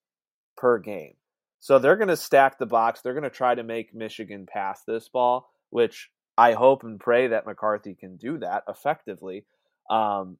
per 0.58 0.80
game. 0.80 1.14
So 1.60 1.80
they're 1.80 1.96
going 1.96 2.10
to 2.10 2.18
stack 2.18 2.58
the 2.58 2.66
box. 2.66 3.02
They're 3.02 3.14
going 3.14 3.24
to 3.24 3.30
try 3.30 3.56
to 3.56 3.64
make 3.64 3.94
Michigan 3.94 4.48
pass 4.52 4.82
this 4.86 5.08
ball, 5.08 5.50
which 5.70 6.10
I 6.38 6.54
hope 6.54 6.84
and 6.84 7.00
pray 7.00 7.28
that 7.28 7.46
McCarthy 7.46 7.96
can 7.96 8.18
do 8.18 8.40
that 8.40 8.64
effectively. 8.68 9.46
Um, 9.90 10.38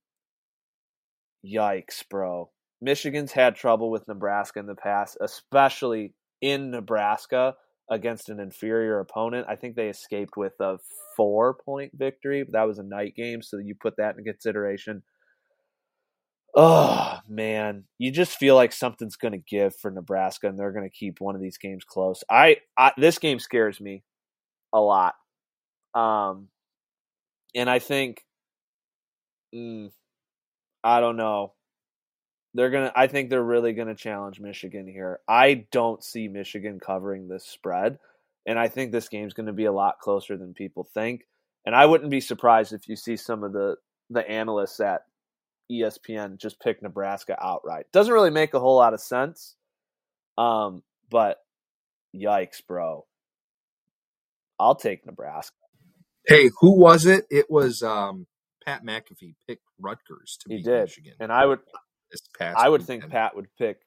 yikes, 1.46 2.04
bro. 2.10 2.50
Michigan's 2.82 3.32
had 3.32 3.56
trouble 3.56 3.92
with 3.92 4.08
Nebraska 4.08 4.60
in 4.60 4.66
the 4.66 4.76
past, 4.76 5.18
especially 5.22 6.14
in 6.42 6.72
Nebraska 6.72 7.56
against 7.90 8.30
an 8.30 8.40
inferior 8.40 9.00
opponent. 9.00 9.46
I 9.50 9.56
think 9.56 9.76
they 9.76 9.90
escaped 9.90 10.36
with 10.38 10.54
a 10.60 10.78
four 11.16 11.54
point 11.54 11.92
victory, 11.94 12.44
but 12.44 12.54
that 12.54 12.68
was 12.68 12.80
a 12.80 12.84
night 12.84 13.16
game, 13.16 13.42
so 13.42 13.58
you 13.58 13.76
put 13.76 13.98
that 13.98 14.18
in 14.18 14.24
consideration. 14.24 15.04
Oh 16.56 17.20
man, 17.30 17.86
you 17.98 18.12
just 18.12 18.38
feel 18.38 18.56
like 18.56 18.74
something's 18.74 19.16
going 19.16 19.34
to 19.34 19.38
give 19.38 19.76
for 19.76 19.92
Nebraska, 19.92 20.48
and 20.48 20.58
they're 20.58 20.74
going 20.74 20.90
to 20.90 20.96
keep 20.96 21.22
one 21.22 21.36
of 21.36 21.42
these 21.42 21.58
games 21.58 21.84
close. 21.86 22.24
I, 22.30 22.58
I 22.78 22.92
this 22.98 23.20
game 23.20 23.40
scares 23.40 23.80
me 23.80 24.04
a 24.74 24.80
lot, 24.80 25.14
um, 25.94 26.48
and 27.56 27.70
I 27.70 27.80
think, 27.80 28.26
mm, 29.56 29.92
I 30.84 31.00
don't 31.00 31.18
know, 31.18 31.54
they're 32.54 32.70
gonna. 32.70 32.92
I 32.96 33.08
think 33.08 33.30
they're 33.30 33.44
really 33.44 33.74
going 33.74 33.88
to 33.88 33.96
challenge 33.96 34.40
Michigan 34.40 34.88
here. 34.88 35.20
I 35.28 35.66
don't 35.72 36.04
see 36.04 36.28
Michigan 36.28 36.80
covering 36.80 37.28
this 37.28 37.46
spread, 37.46 37.98
and 38.46 38.60
I 38.60 38.68
think 38.68 38.92
this 38.92 39.10
game's 39.10 39.34
going 39.34 39.48
to 39.48 39.54
be 39.54 39.66
a 39.66 39.72
lot 39.72 40.00
closer 40.00 40.38
than 40.38 40.54
people 40.54 40.88
think. 40.94 41.22
And 41.66 41.76
I 41.76 41.86
wouldn't 41.86 42.10
be 42.10 42.22
surprised 42.22 42.74
if 42.74 42.88
you 42.88 42.96
see 42.96 43.16
some 43.16 43.44
of 43.44 43.54
the 43.54 43.76
the 44.10 44.28
analysts 44.30 44.80
at 44.80 45.02
ESPN 45.72 46.38
just 46.38 46.60
pick 46.60 46.82
Nebraska 46.82 47.38
outright. 47.42 47.86
Doesn't 47.94 48.14
really 48.14 48.30
make 48.32 48.54
a 48.54 48.60
whole 48.60 48.76
lot 48.76 48.94
of 48.94 49.00
sense. 49.00 49.56
Um, 50.38 50.84
but 51.10 51.38
yikes, 52.16 52.66
bro. 52.68 53.06
I'll 54.60 54.76
take 54.76 55.06
Nebraska. 55.06 55.56
Hey, 56.28 56.50
who 56.60 56.78
was 56.78 57.06
it? 57.06 57.26
It 57.30 57.50
was 57.50 57.82
um, 57.82 58.28
Pat 58.66 58.84
McAfee 58.86 59.36
picked 59.48 59.64
Rutgers 59.80 60.38
to 60.42 60.50
he 60.50 60.58
beat 60.58 60.66
did. 60.66 60.82
Michigan. 60.82 61.14
And 61.20 61.32
I 61.32 61.46
would 61.46 61.60
this 62.12 62.22
past 62.38 62.58
I 62.58 62.70
would 62.70 62.82
weekend. 62.82 63.02
think 63.02 63.12
Pat 63.12 63.36
would 63.36 63.48
pick 63.58 63.78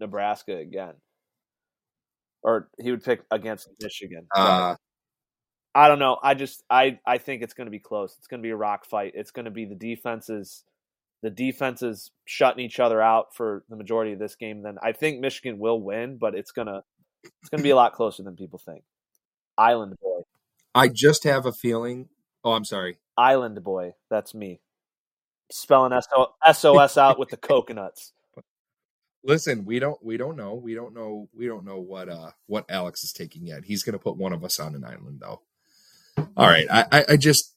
Nebraska 0.00 0.56
again. 0.56 0.94
Or 2.42 2.68
he 2.78 2.90
would 2.90 3.02
pick 3.02 3.22
against 3.30 3.68
Michigan. 3.80 4.26
Uh, 4.34 4.76
I 5.74 5.88
don't 5.88 5.98
know. 5.98 6.18
I 6.22 6.34
just 6.34 6.62
I 6.68 6.98
I 7.06 7.18
think 7.18 7.42
it's 7.42 7.54
going 7.54 7.66
to 7.66 7.70
be 7.70 7.78
close. 7.78 8.14
It's 8.18 8.26
going 8.26 8.40
to 8.40 8.46
be 8.46 8.50
a 8.50 8.56
rock 8.56 8.84
fight. 8.84 9.12
It's 9.14 9.30
going 9.30 9.46
to 9.46 9.50
be 9.50 9.64
the 9.64 9.74
defenses 9.74 10.64
the 11.24 11.30
defenses 11.30 12.10
shutting 12.26 12.62
each 12.62 12.78
other 12.78 13.00
out 13.00 13.34
for 13.34 13.64
the 13.70 13.76
majority 13.76 14.12
of 14.12 14.18
this 14.18 14.36
game. 14.36 14.62
Then 14.62 14.76
I 14.82 14.92
think 14.92 15.20
Michigan 15.20 15.58
will 15.58 15.80
win, 15.80 16.18
but 16.18 16.34
it's 16.34 16.52
gonna 16.52 16.82
it's 17.24 17.48
gonna 17.48 17.62
be 17.62 17.70
a 17.70 17.76
lot 17.76 17.94
closer 17.94 18.22
than 18.22 18.36
people 18.36 18.60
think. 18.62 18.84
Island 19.56 19.94
boy, 20.02 20.20
I 20.74 20.88
just 20.88 21.24
have 21.24 21.46
a 21.46 21.52
feeling. 21.52 22.10
Oh, 22.44 22.52
I'm 22.52 22.66
sorry. 22.66 22.98
Island 23.16 23.64
boy. 23.64 23.94
That's 24.10 24.34
me. 24.34 24.60
Spelling 25.50 25.98
SOS 26.52 26.96
out 26.98 27.18
with 27.18 27.30
the 27.30 27.36
coconuts. 27.36 28.12
Listen, 29.26 29.64
we 29.64 29.78
don't 29.78 30.02
we 30.04 30.16
don't 30.18 30.36
know. 30.36 30.54
We 30.54 30.74
don't 30.74 30.94
know 30.94 31.28
we 31.34 31.46
don't 31.46 31.64
know 31.64 31.80
what 31.80 32.08
uh 32.08 32.32
what 32.46 32.66
Alex 32.68 33.04
is 33.04 33.12
taking 33.12 33.46
yet. 33.46 33.64
He's 33.64 33.82
gonna 33.82 33.98
put 33.98 34.18
one 34.18 34.34
of 34.34 34.44
us 34.44 34.60
on 34.60 34.74
an 34.74 34.84
island 34.84 35.20
though. 35.20 35.40
All 36.36 36.46
right. 36.46 36.66
I, 36.70 36.84
I, 36.92 37.04
I 37.10 37.16
just 37.16 37.54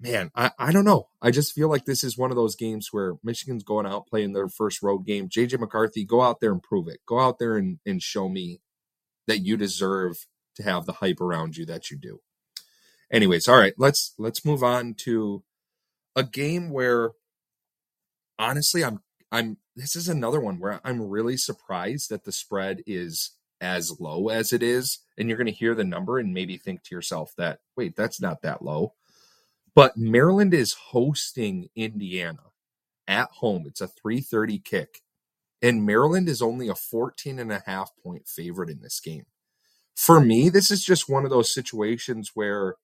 man, 0.00 0.30
I, 0.34 0.52
I 0.58 0.72
don't 0.72 0.84
know. 0.84 1.08
I 1.20 1.30
just 1.30 1.52
feel 1.52 1.68
like 1.68 1.84
this 1.84 2.04
is 2.04 2.16
one 2.16 2.30
of 2.30 2.36
those 2.36 2.54
games 2.54 2.88
where 2.92 3.14
Michigan's 3.24 3.64
going 3.64 3.86
out 3.86 4.06
playing 4.06 4.32
their 4.32 4.48
first 4.48 4.82
road 4.82 5.04
game. 5.04 5.28
JJ 5.28 5.58
McCarthy, 5.58 6.04
go 6.04 6.22
out 6.22 6.40
there 6.40 6.52
and 6.52 6.62
prove 6.62 6.86
it. 6.88 7.00
Go 7.06 7.18
out 7.18 7.38
there 7.38 7.56
and, 7.56 7.80
and 7.84 8.02
show 8.02 8.28
me 8.28 8.60
that 9.26 9.40
you 9.40 9.56
deserve 9.56 10.26
to 10.56 10.62
have 10.62 10.86
the 10.86 10.94
hype 10.94 11.20
around 11.20 11.56
you 11.56 11.66
that 11.66 11.90
you 11.90 11.96
do. 11.96 12.20
Anyways, 13.10 13.48
all 13.48 13.58
right, 13.58 13.74
let's 13.78 14.14
let's 14.18 14.44
move 14.44 14.62
on 14.62 14.94
to 14.98 15.42
a 16.14 16.22
game 16.22 16.70
where 16.70 17.12
honestly 18.38 18.84
I'm 18.84 19.00
I'm 19.30 19.58
this 19.76 19.94
is 19.96 20.08
another 20.08 20.40
one 20.40 20.58
where 20.58 20.80
I'm 20.84 21.08
really 21.08 21.36
surprised 21.36 22.10
that 22.10 22.24
the 22.24 22.32
spread 22.32 22.82
is 22.86 23.32
as 23.60 24.00
low 24.00 24.28
as 24.28 24.52
it 24.52 24.62
is 24.62 25.00
and 25.16 25.28
you're 25.28 25.38
going 25.38 25.46
to 25.46 25.52
hear 25.52 25.74
the 25.74 25.84
number 25.84 26.18
and 26.18 26.32
maybe 26.32 26.56
think 26.56 26.82
to 26.84 26.94
yourself 26.94 27.32
that 27.36 27.58
wait 27.76 27.96
that's 27.96 28.20
not 28.20 28.42
that 28.42 28.62
low. 28.62 28.94
But 29.74 29.96
maryland 29.96 30.54
is 30.54 30.74
hosting 30.90 31.68
indiana 31.76 32.44
at 33.06 33.30
home. 33.32 33.64
It's 33.66 33.80
a 33.80 33.88
330 33.88 34.58
kick 34.60 35.00
and 35.60 35.84
maryland 35.84 36.28
is 36.28 36.40
only 36.40 36.68
a 36.68 36.74
14 36.74 37.38
and 37.38 37.52
a 37.52 37.62
half 37.66 37.90
point 38.02 38.28
favorite 38.28 38.70
in 38.70 38.80
this 38.80 39.00
game. 39.00 39.26
For 39.96 40.20
me 40.20 40.48
this 40.48 40.70
is 40.70 40.84
just 40.84 41.08
one 41.08 41.24
of 41.24 41.30
those 41.30 41.52
situations 41.52 42.30
where 42.34 42.76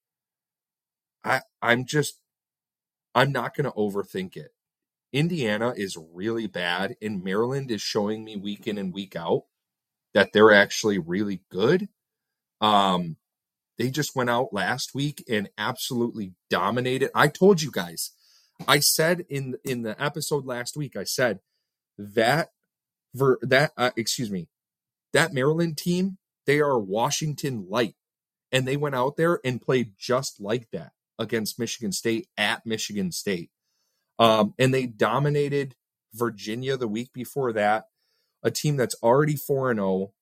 i 1.24 1.40
i'm 1.62 1.84
just 1.86 2.18
i'm 3.14 3.32
not 3.32 3.54
going 3.56 3.64
to 3.64 3.70
overthink 3.70 4.36
it 4.36 4.50
indiana 5.14 5.72
is 5.76 5.96
really 6.12 6.46
bad 6.46 6.94
and 7.00 7.24
maryland 7.24 7.70
is 7.70 7.80
showing 7.80 8.22
me 8.24 8.36
week 8.36 8.66
in 8.66 8.76
and 8.76 8.92
week 8.92 9.16
out 9.16 9.44
that 10.14 10.32
they're 10.32 10.52
actually 10.52 10.98
really 10.98 11.42
good. 11.50 11.88
Um, 12.60 13.16
they 13.76 13.90
just 13.90 14.16
went 14.16 14.30
out 14.30 14.52
last 14.52 14.94
week 14.94 15.22
and 15.28 15.50
absolutely 15.58 16.32
dominated. 16.48 17.10
I 17.14 17.28
told 17.28 17.60
you 17.60 17.70
guys, 17.70 18.12
I 18.66 18.78
said 18.78 19.26
in 19.28 19.56
in 19.64 19.82
the 19.82 20.00
episode 20.02 20.46
last 20.46 20.76
week, 20.76 20.96
I 20.96 21.02
said 21.02 21.40
that 21.98 22.50
ver, 23.12 23.38
that 23.42 23.72
uh, 23.76 23.90
excuse 23.96 24.30
me, 24.30 24.48
that 25.12 25.34
Maryland 25.34 25.76
team, 25.76 26.18
they 26.46 26.60
are 26.60 26.78
Washington 26.78 27.66
light, 27.68 27.96
and 28.52 28.66
they 28.66 28.76
went 28.76 28.94
out 28.94 29.16
there 29.16 29.40
and 29.44 29.60
played 29.60 29.94
just 29.98 30.40
like 30.40 30.70
that 30.70 30.92
against 31.18 31.58
Michigan 31.58 31.90
State 31.90 32.28
at 32.38 32.64
Michigan 32.64 33.10
State, 33.10 33.50
um, 34.18 34.54
and 34.58 34.72
they 34.72 34.86
dominated 34.86 35.74
Virginia 36.12 36.76
the 36.76 36.88
week 36.88 37.12
before 37.12 37.52
that 37.52 37.86
a 38.42 38.50
team 38.50 38.76
that's 38.76 38.94
already 39.02 39.36
4 39.36 39.70
and 39.70 39.80
0. 39.80 40.12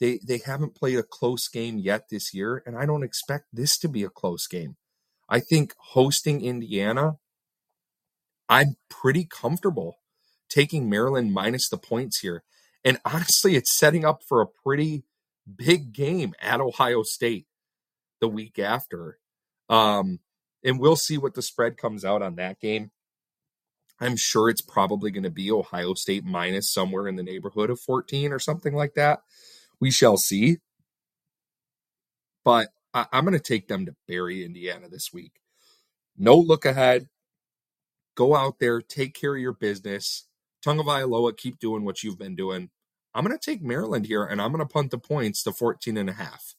They 0.00 0.18
they 0.26 0.38
haven't 0.38 0.74
played 0.74 0.98
a 0.98 1.04
close 1.04 1.48
game 1.48 1.78
yet 1.78 2.08
this 2.10 2.34
year 2.34 2.62
and 2.66 2.76
I 2.76 2.84
don't 2.84 3.04
expect 3.04 3.46
this 3.52 3.78
to 3.78 3.88
be 3.88 4.02
a 4.02 4.10
close 4.10 4.46
game. 4.46 4.76
I 5.28 5.40
think 5.40 5.74
hosting 5.78 6.44
Indiana 6.44 7.18
I'm 8.48 8.76
pretty 8.90 9.24
comfortable 9.24 9.98
taking 10.48 10.88
Maryland 10.90 11.32
minus 11.32 11.68
the 11.68 11.78
points 11.78 12.20
here. 12.20 12.44
And 12.84 12.98
honestly, 13.04 13.56
it's 13.56 13.76
setting 13.76 14.04
up 14.04 14.22
for 14.22 14.40
a 14.40 14.46
pretty 14.46 15.04
big 15.56 15.92
game 15.92 16.34
at 16.40 16.60
Ohio 16.60 17.02
State 17.02 17.46
the 18.20 18.28
week 18.28 18.58
after. 18.58 19.18
Um, 19.68 20.20
and 20.62 20.78
we'll 20.78 20.96
see 20.96 21.18
what 21.18 21.34
the 21.34 21.42
spread 21.42 21.76
comes 21.76 22.04
out 22.04 22.22
on 22.22 22.36
that 22.36 22.60
game. 22.60 22.90
I'm 24.00 24.16
sure 24.16 24.50
it's 24.50 24.60
probably 24.60 25.10
going 25.10 25.24
to 25.24 25.30
be 25.30 25.50
Ohio 25.50 25.94
State 25.94 26.24
minus 26.24 26.72
somewhere 26.72 27.06
in 27.06 27.16
the 27.16 27.22
neighborhood 27.22 27.70
of 27.70 27.80
14 27.80 28.32
or 28.32 28.38
something 28.38 28.74
like 28.74 28.94
that. 28.94 29.20
We 29.80 29.90
shall 29.90 30.16
see. 30.16 30.58
But 32.44 32.68
I, 32.92 33.06
am 33.12 33.24
going 33.24 33.38
to 33.38 33.40
take 33.40 33.68
them 33.68 33.86
to 33.86 33.94
bury 34.06 34.44
Indiana 34.44 34.88
this 34.88 35.12
week. 35.12 35.40
No 36.16 36.36
look 36.36 36.64
ahead. 36.64 37.08
Go 38.16 38.36
out 38.36 38.60
there, 38.60 38.80
take 38.80 39.14
care 39.14 39.34
of 39.34 39.40
your 39.40 39.52
business. 39.52 40.26
Tagovailoa, 40.64 41.36
keep 41.36 41.58
doing 41.58 41.84
what 41.84 42.02
you've 42.02 42.18
been 42.18 42.36
doing. 42.36 42.70
I'm 43.14 43.24
going 43.24 43.36
to 43.36 43.50
take 43.50 43.62
Maryland 43.62 44.06
here, 44.06 44.24
and 44.24 44.40
I'm 44.40 44.52
going 44.52 44.66
to 44.66 44.72
punt 44.72 44.90
the 44.90 44.98
points 44.98 45.42
to 45.44 45.52
14 45.52 45.96
and 45.96 46.10
a 46.10 46.14
half. 46.14 46.54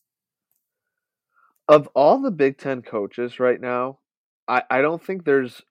Of 1.67 1.88
all 1.95 2.21
the 2.21 2.32
Big 2.32 2.58
Ten 2.58 2.82
coaches 2.82 3.39
right 3.39 3.60
now, 3.60 4.00
I, 4.48 4.63
I 4.69 4.82
don't 4.82 5.04
think 5.04 5.26
there's 5.26 5.62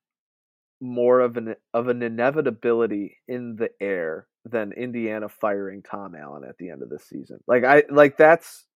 more 0.84 1.20
of 1.20 1.36
an 1.36 1.56
of 1.72 1.88
an 1.88 2.02
inevitability 2.02 3.18
in 3.26 3.56
the 3.56 3.70
air 3.80 4.28
than 4.44 4.72
Indiana 4.72 5.28
firing 5.28 5.82
Tom 5.82 6.14
Allen 6.14 6.44
at 6.44 6.58
the 6.58 6.70
end 6.70 6.82
of 6.82 6.90
the 6.90 6.98
season. 6.98 7.38
Like 7.48 7.64
I 7.64 7.84
like 7.90 8.16
that's 8.16 8.66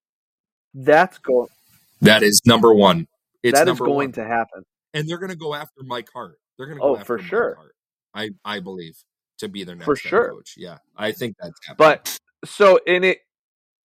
that's 0.73 1.19
going 1.19 1.47
that 2.01 2.23
is 2.23 2.41
number 2.45 2.73
one. 2.73 3.07
It's 3.43 3.57
that 3.57 3.67
is 3.69 3.79
going 3.79 4.09
one. 4.09 4.11
to 4.13 4.25
happen, 4.25 4.65
and 4.93 5.07
they're 5.07 5.19
going 5.19 5.29
to 5.29 5.37
go 5.37 5.53
after 5.53 5.83
Mike 5.83 6.09
Hart. 6.13 6.39
They're 6.57 6.65
going 6.65 6.77
to 6.77 6.81
go 6.81 6.97
oh, 6.97 7.03
for 7.03 7.19
sure. 7.19 7.55
Hart, 7.55 7.75
I 8.13 8.31
I 8.43 8.59
believe 8.59 8.97
to 9.37 9.47
be 9.47 9.63
their 9.63 9.75
next 9.75 9.85
for 9.85 9.95
sure. 9.95 10.29
coach. 10.31 10.55
Yeah, 10.57 10.79
I 10.97 11.11
think 11.11 11.35
that's 11.39 11.59
happening. 11.65 11.77
But 11.77 12.19
so 12.45 12.79
in 12.87 13.03
it, 13.03 13.19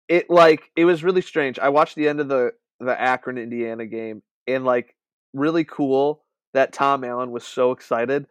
it 0.08 0.30
like 0.30 0.70
it 0.76 0.86
was 0.86 1.04
really 1.04 1.22
strange. 1.22 1.58
I 1.58 1.70
watched 1.70 1.96
the 1.96 2.08
end 2.08 2.20
of 2.20 2.28
the 2.28 2.54
the 2.80 3.00
Akron 3.00 3.38
Indiana 3.38 3.86
game, 3.86 4.22
and 4.48 4.64
like 4.64 4.96
really 5.34 5.64
cool 5.64 6.24
that 6.54 6.74
Tom 6.74 7.04
Allen 7.04 7.32
was 7.32 7.46
so 7.46 7.72
excited. 7.72 8.26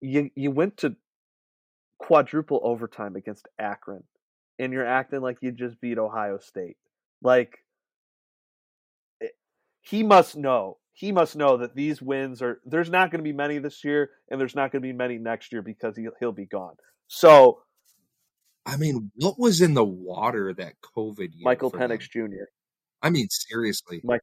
You 0.00 0.30
you 0.34 0.50
went 0.50 0.78
to 0.78 0.96
quadruple 1.98 2.60
overtime 2.62 3.16
against 3.16 3.48
Akron, 3.58 4.04
and 4.58 4.72
you're 4.72 4.86
acting 4.86 5.20
like 5.20 5.38
you 5.40 5.52
just 5.52 5.80
beat 5.80 5.98
Ohio 5.98 6.38
State. 6.38 6.76
Like 7.22 7.58
it, 9.20 9.26
eh, 9.26 9.28
he 9.80 10.02
must 10.02 10.36
know. 10.36 10.78
He 10.92 11.12
must 11.12 11.36
know 11.36 11.58
that 11.58 11.74
these 11.74 12.02
wins 12.02 12.42
are. 12.42 12.60
There's 12.64 12.90
not 12.90 13.10
going 13.10 13.20
to 13.20 13.28
be 13.28 13.36
many 13.36 13.58
this 13.58 13.84
year, 13.84 14.10
and 14.30 14.40
there's 14.40 14.54
not 14.54 14.72
going 14.72 14.82
to 14.82 14.88
be 14.88 14.92
many 14.92 15.18
next 15.18 15.52
year 15.52 15.62
because 15.62 15.96
he, 15.96 16.08
he'll 16.20 16.32
be 16.32 16.46
gone. 16.46 16.74
So 17.08 17.60
I 18.68 18.76
mean, 18.76 19.10
what 19.16 19.38
was 19.38 19.62
in 19.62 19.72
the 19.72 19.84
water 19.84 20.52
that 20.52 20.74
COVID? 20.94 21.30
Michael 21.40 21.70
Penix 21.70 22.12
them? 22.12 22.30
Jr. 22.30 22.44
I 23.02 23.08
mean, 23.08 23.28
seriously. 23.30 24.02
Mike- 24.04 24.20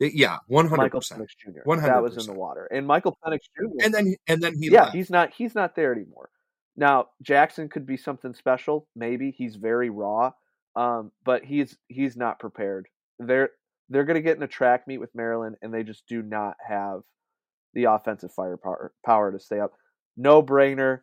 yeah, 0.00 0.38
one 0.46 0.66
hundred 0.68 0.84
Michael 0.84 1.00
percent. 1.00 1.22
Penix 1.22 1.36
Jr. 1.38 1.60
100%. 1.66 1.82
That 1.82 2.02
was 2.02 2.16
in 2.16 2.32
the 2.32 2.38
water, 2.38 2.66
and 2.66 2.86
Michael 2.86 3.16
Penix 3.24 3.40
Jr. 3.56 3.84
And 3.84 3.94
then 3.94 4.14
and 4.28 4.42
then 4.42 4.54
he 4.60 4.70
yeah, 4.70 4.84
left. 4.84 4.96
he's 4.96 5.10
not 5.10 5.32
he's 5.32 5.54
not 5.54 5.74
there 5.74 5.92
anymore. 5.92 6.30
Now 6.76 7.08
Jackson 7.22 7.68
could 7.68 7.86
be 7.86 7.96
something 7.96 8.34
special. 8.34 8.88
Maybe 8.94 9.34
he's 9.36 9.56
very 9.56 9.90
raw, 9.90 10.32
um, 10.74 11.12
but 11.24 11.44
he's 11.44 11.76
he's 11.88 12.16
not 12.16 12.38
prepared. 12.38 12.88
They're 13.18 13.50
they're 13.88 14.04
going 14.04 14.16
to 14.16 14.22
get 14.22 14.36
in 14.36 14.42
a 14.42 14.48
track 14.48 14.86
meet 14.86 14.98
with 14.98 15.14
Maryland, 15.14 15.56
and 15.62 15.72
they 15.72 15.82
just 15.82 16.06
do 16.08 16.22
not 16.22 16.56
have 16.66 17.02
the 17.72 17.84
offensive 17.84 18.32
firepower 18.32 18.92
power 19.04 19.32
to 19.32 19.38
stay 19.38 19.60
up. 19.60 19.72
No 20.16 20.42
brainer. 20.42 21.00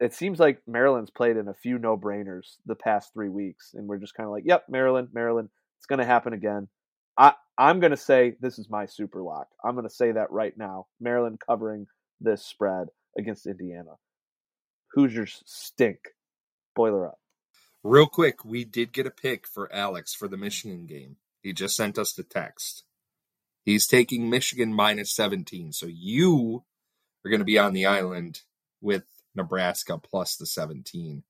It 0.00 0.14
seems 0.14 0.38
like 0.38 0.62
Maryland's 0.66 1.10
played 1.10 1.36
in 1.36 1.48
a 1.48 1.54
few 1.54 1.78
no 1.78 1.96
brainers 1.96 2.56
the 2.66 2.76
past 2.76 3.12
three 3.12 3.28
weeks, 3.28 3.72
and 3.74 3.88
we're 3.88 3.98
just 3.98 4.14
kind 4.14 4.26
of 4.26 4.32
like, 4.32 4.44
"Yep, 4.46 4.66
Maryland, 4.68 5.08
Maryland, 5.12 5.48
it's 5.78 5.86
going 5.86 5.98
to 5.98 6.04
happen 6.04 6.32
again." 6.32 6.68
I 7.16 7.34
I'm 7.58 7.80
going 7.80 7.90
to 7.90 7.96
say 7.96 8.34
this 8.40 8.58
is 8.58 8.70
my 8.70 8.86
super 8.86 9.20
lock. 9.20 9.48
I'm 9.64 9.74
going 9.74 9.88
to 9.88 9.94
say 9.94 10.12
that 10.12 10.30
right 10.30 10.56
now. 10.56 10.86
Maryland 11.00 11.40
covering 11.44 11.88
this 12.20 12.44
spread 12.44 12.88
against 13.18 13.46
Indiana. 13.46 13.96
Hoosiers 14.94 15.42
stink. 15.44 15.98
Boiler 16.76 17.08
up. 17.08 17.18
Real 17.82 18.06
quick, 18.06 18.44
we 18.44 18.64
did 18.64 18.92
get 18.92 19.06
a 19.06 19.10
pick 19.10 19.46
for 19.46 19.72
Alex 19.72 20.14
for 20.14 20.28
the 20.28 20.36
Michigan 20.36 20.86
game. 20.86 21.16
He 21.42 21.52
just 21.52 21.74
sent 21.74 21.98
us 21.98 22.12
the 22.12 22.22
text. 22.22 22.84
He's 23.64 23.86
taking 23.86 24.30
Michigan 24.30 24.72
minus 24.72 25.14
17. 25.14 25.72
So 25.72 25.86
you 25.86 26.64
are 27.24 27.28
going 27.30 27.40
to 27.40 27.44
be 27.44 27.58
on 27.58 27.72
the 27.72 27.86
island 27.86 28.42
with 28.80 29.04
Nebraska 29.34 29.98
plus 29.98 30.36
the 30.36 30.46
17 30.46 31.24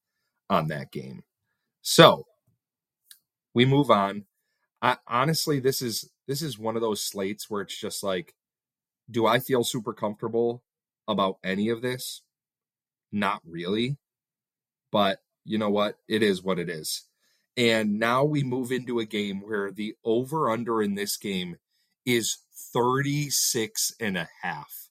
on 0.51 0.69
that 0.69 0.93
game. 0.93 1.25
So 1.83 2.27
we 3.55 3.65
move 3.65 3.91
on. 3.91 4.25
I, 4.81 4.97
honestly, 5.07 5.61
this 5.61 5.83
is 5.83 6.11
this 6.27 6.43
is 6.43 6.59
one 6.59 6.77
of 6.77 6.83
those 6.83 7.03
slates 7.03 7.49
where 7.49 7.63
it's 7.63 7.79
just 7.79 8.03
like, 8.03 8.35
do 9.11 9.27
I 9.27 9.39
feel 9.39 9.65
super 9.65 9.93
comfortable 9.93 10.63
about 11.07 11.39
any 11.43 11.69
of 11.69 11.83
this? 11.83 12.23
Not 13.11 13.41
really. 13.45 13.97
But 14.93 15.21
you 15.45 15.59
know 15.59 15.71
what? 15.71 15.97
It 16.07 16.23
is 16.23 16.43
what 16.43 16.59
it 16.59 16.69
is. 16.69 17.07
And 17.57 17.99
now 17.99 18.25
we 18.25 18.45
move 18.45 18.71
into 18.71 19.01
a 19.01 19.05
game 19.05 19.41
where 19.41 19.73
the 19.73 19.95
over 20.05 20.49
under 20.49 20.81
in 20.81 20.95
this 20.95 21.17
game 21.17 21.57
is 22.07 22.39
36 22.73 23.93
and 24.01 24.17
a 24.17 24.29
half. 24.43 24.89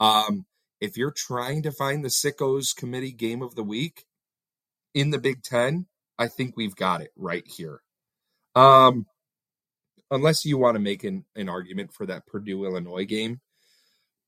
Um, 0.00 0.46
if 0.80 0.96
you're 0.96 1.14
trying 1.14 1.62
to 1.62 1.70
find 1.70 2.04
the 2.04 2.08
sickos 2.08 2.74
committee 2.74 3.12
game 3.12 3.42
of 3.42 3.54
the 3.54 3.62
week 3.62 4.06
in 4.94 5.10
the 5.10 5.18
Big 5.18 5.42
Ten, 5.42 5.86
I 6.18 6.26
think 6.26 6.56
we've 6.56 6.74
got 6.74 7.02
it 7.02 7.12
right 7.16 7.46
here. 7.46 7.82
Um, 8.54 9.06
unless 10.10 10.44
you 10.44 10.58
want 10.58 10.74
to 10.74 10.80
make 10.80 11.04
an, 11.04 11.24
an 11.36 11.48
argument 11.48 11.92
for 11.92 12.06
that 12.06 12.26
Purdue 12.26 12.64
Illinois 12.64 13.04
game, 13.04 13.40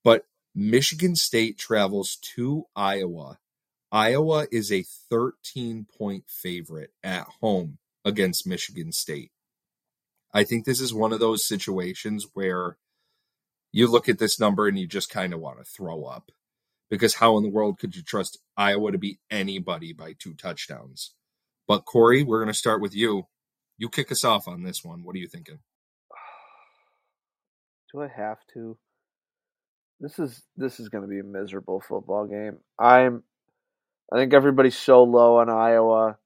but 0.05 0.25
Michigan 0.55 1.17
State 1.17 1.59
travels 1.59 2.17
to 2.35 2.67
Iowa. 2.77 3.39
Iowa 3.91 4.47
is 4.51 4.73
a 4.73 4.85
13 5.11 5.87
point 5.99 6.25
favorite 6.29 6.91
at 7.03 7.27
home 7.41 7.79
against 8.05 8.47
Michigan 8.47 8.93
State. 8.93 9.33
I 10.33 10.45
think 10.45 10.65
this 10.65 10.81
is 10.81 10.95
one 10.95 11.13
of 11.13 11.21
those 11.21 11.47
situations 11.47 12.29
where 12.33 12.79
you 13.71 13.87
look 13.87 14.09
at 14.09 14.19
this 14.19 14.41
number 14.41 14.67
and 14.67 14.79
you 14.79 14.87
just 14.87 15.11
kind 15.11 15.35
of 15.35 15.41
want 15.41 15.59
to 15.59 15.65
throw 15.65 16.05
up 16.05 16.31
because 16.91 17.15
how 17.15 17.37
in 17.37 17.43
the 17.43 17.51
world 17.51 17.79
could 17.79 17.97
you 17.97 18.03
trust 18.03 18.39
Iowa 18.57 18.93
to 18.93 18.99
beat 18.99 19.19
anybody 19.31 19.93
by 19.93 20.15
two 20.19 20.35
touchdowns? 20.35 21.15
But 21.67 21.85
Corey, 21.87 22.23
we're 22.23 22.41
going 22.43 22.53
to 22.53 22.59
start 22.59 22.83
with 22.83 22.95
you. 22.95 23.29
You 23.83 23.89
kick 23.89 24.13
us 24.13 24.23
off 24.23 24.47
on 24.47 24.63
this 24.63 24.85
one. 24.85 25.03
What 25.03 25.17
are 25.17 25.19
you 25.19 25.27
thinking? 25.27 25.59
Do 27.93 28.01
I 28.01 28.07
have 28.07 28.39
to? 28.55 28.79
This 29.99 30.21
is 30.21 30.41
this 30.57 30.79
is 30.79 30.89
going 30.89 31.03
to 31.03 31.11
be 31.11 31.19
a 31.19 31.25
miserable 31.25 31.81
football 31.81 32.29
game. 32.29 32.59
I'm 32.79 33.25
I 34.13 34.19
think 34.19 34.35
everybody's 34.35 34.79
so 34.79 35.03
low 35.03 35.39
on 35.39 35.51
Iowa. 35.51 36.17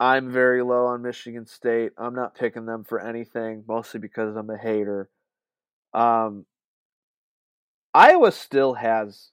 I'm 0.00 0.32
very 0.32 0.62
low 0.62 0.86
on 0.86 1.02
Michigan 1.02 1.44
State. 1.44 1.92
I'm 1.98 2.14
not 2.14 2.34
picking 2.34 2.64
them 2.64 2.84
for 2.84 2.98
anything, 2.98 3.64
mostly 3.68 4.00
because 4.00 4.34
I'm 4.34 4.48
a 4.48 4.56
hater. 4.56 5.10
Um, 5.92 6.46
Iowa 7.92 8.32
still 8.32 8.72
has 8.72 9.32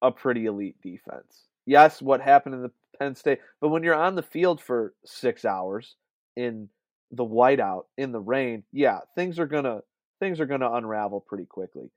a 0.00 0.10
pretty 0.10 0.46
elite 0.46 0.80
defense. 0.82 1.48
Yes, 1.66 2.00
what 2.00 2.22
happened 2.22 2.54
in 2.54 2.62
the 2.62 2.72
Penn 2.98 3.14
State, 3.14 3.40
but 3.60 3.68
when 3.68 3.82
you're 3.82 3.94
on 3.94 4.14
the 4.14 4.22
field 4.22 4.62
for 4.62 4.94
six 5.04 5.44
hours 5.44 5.96
in 6.36 6.68
the 7.10 7.24
whiteout 7.24 7.84
in 7.96 8.12
the 8.12 8.20
rain, 8.20 8.64
yeah, 8.72 9.00
things 9.14 9.38
are 9.38 9.46
gonna 9.46 9.80
things 10.20 10.40
are 10.40 10.46
gonna 10.46 10.72
unravel 10.72 11.20
pretty 11.20 11.46
quickly. 11.46 11.90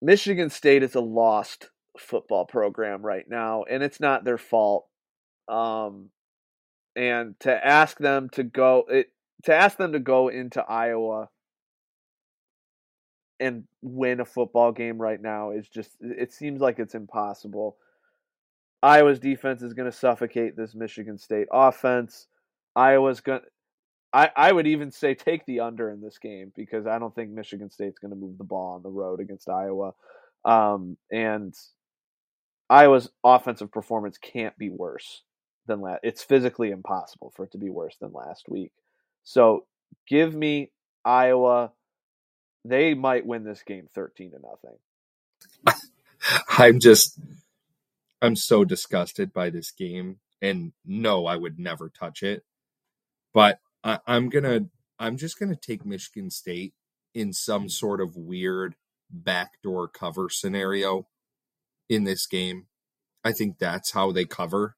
Michigan 0.00 0.50
State 0.50 0.82
is 0.82 0.94
a 0.94 1.00
lost 1.00 1.70
football 1.98 2.44
program 2.44 3.02
right 3.02 3.28
now, 3.28 3.64
and 3.64 3.82
it's 3.82 4.00
not 4.00 4.24
their 4.24 4.38
fault. 4.38 4.86
Um, 5.48 6.10
and 6.94 7.38
to 7.40 7.66
ask 7.66 7.98
them 7.98 8.28
to 8.30 8.42
go 8.42 8.84
it 8.88 9.08
to 9.44 9.54
ask 9.54 9.76
them 9.78 9.92
to 9.92 9.98
go 9.98 10.28
into 10.28 10.62
Iowa 10.62 11.28
and 13.40 13.64
win 13.82 14.20
a 14.20 14.24
football 14.24 14.72
game 14.72 14.98
right 14.98 15.20
now 15.20 15.50
is 15.50 15.68
just 15.68 15.90
it 16.00 16.32
seems 16.32 16.60
like 16.60 16.78
it's 16.78 16.94
impossible. 16.94 17.76
Iowa's 18.82 19.18
defense 19.18 19.62
is 19.62 19.74
going 19.74 19.90
to 19.90 19.96
suffocate 19.96 20.56
this 20.56 20.74
Michigan 20.74 21.18
State 21.18 21.46
offense. 21.52 22.26
Iowa's 22.76 23.20
going 23.20 23.40
I, 24.12 24.30
I 24.36 24.52
would 24.52 24.66
even 24.66 24.90
say 24.90 25.14
take 25.14 25.46
the 25.46 25.60
under 25.60 25.90
in 25.90 26.00
this 26.00 26.18
game 26.18 26.52
because 26.54 26.86
I 26.86 26.98
don't 26.98 27.14
think 27.14 27.30
Michigan 27.30 27.70
State's 27.70 27.98
going 27.98 28.10
to 28.12 28.16
move 28.16 28.36
the 28.36 28.44
ball 28.44 28.74
on 28.74 28.82
the 28.82 28.90
road 28.90 29.20
against 29.20 29.48
Iowa. 29.48 29.94
Um, 30.44 30.98
and 31.10 31.54
Iowa's 32.68 33.10
offensive 33.24 33.72
performance 33.72 34.18
can't 34.18 34.56
be 34.58 34.68
worse 34.68 35.22
than 35.66 35.80
last. 35.80 36.00
It's 36.02 36.22
physically 36.22 36.70
impossible 36.70 37.32
for 37.34 37.44
it 37.44 37.52
to 37.52 37.58
be 37.58 37.70
worse 37.70 37.96
than 38.00 38.12
last 38.12 38.48
week. 38.48 38.72
So 39.24 39.66
give 40.06 40.34
me 40.34 40.70
Iowa. 41.04 41.72
They 42.66 42.92
might 42.94 43.24
win 43.26 43.44
this 43.44 43.62
game 43.62 43.88
13 43.94 44.32
to 44.32 44.38
nothing. 44.40 45.80
I'm 46.48 46.80
just, 46.80 47.18
I'm 48.20 48.36
so 48.36 48.64
disgusted 48.64 49.32
by 49.32 49.48
this 49.48 49.70
game. 49.70 50.18
And 50.42 50.72
no, 50.84 51.24
I 51.26 51.36
would 51.36 51.58
never 51.58 51.88
touch 51.88 52.22
it. 52.22 52.44
But 53.32 53.60
I, 53.82 53.98
I'm 54.06 54.30
to, 54.44 54.66
I'm 54.98 55.16
just 55.16 55.38
to 55.50 55.56
take 55.56 55.86
Michigan 55.86 56.30
State 56.30 56.74
in 57.14 57.32
some 57.32 57.68
sort 57.68 58.00
of 58.00 58.16
weird 58.16 58.74
backdoor 59.10 59.88
cover 59.88 60.28
scenario 60.30 61.06
in 61.88 62.04
this 62.04 62.26
game. 62.26 62.66
I 63.24 63.32
think 63.32 63.58
that's 63.58 63.92
how 63.92 64.12
they 64.12 64.24
cover. 64.24 64.76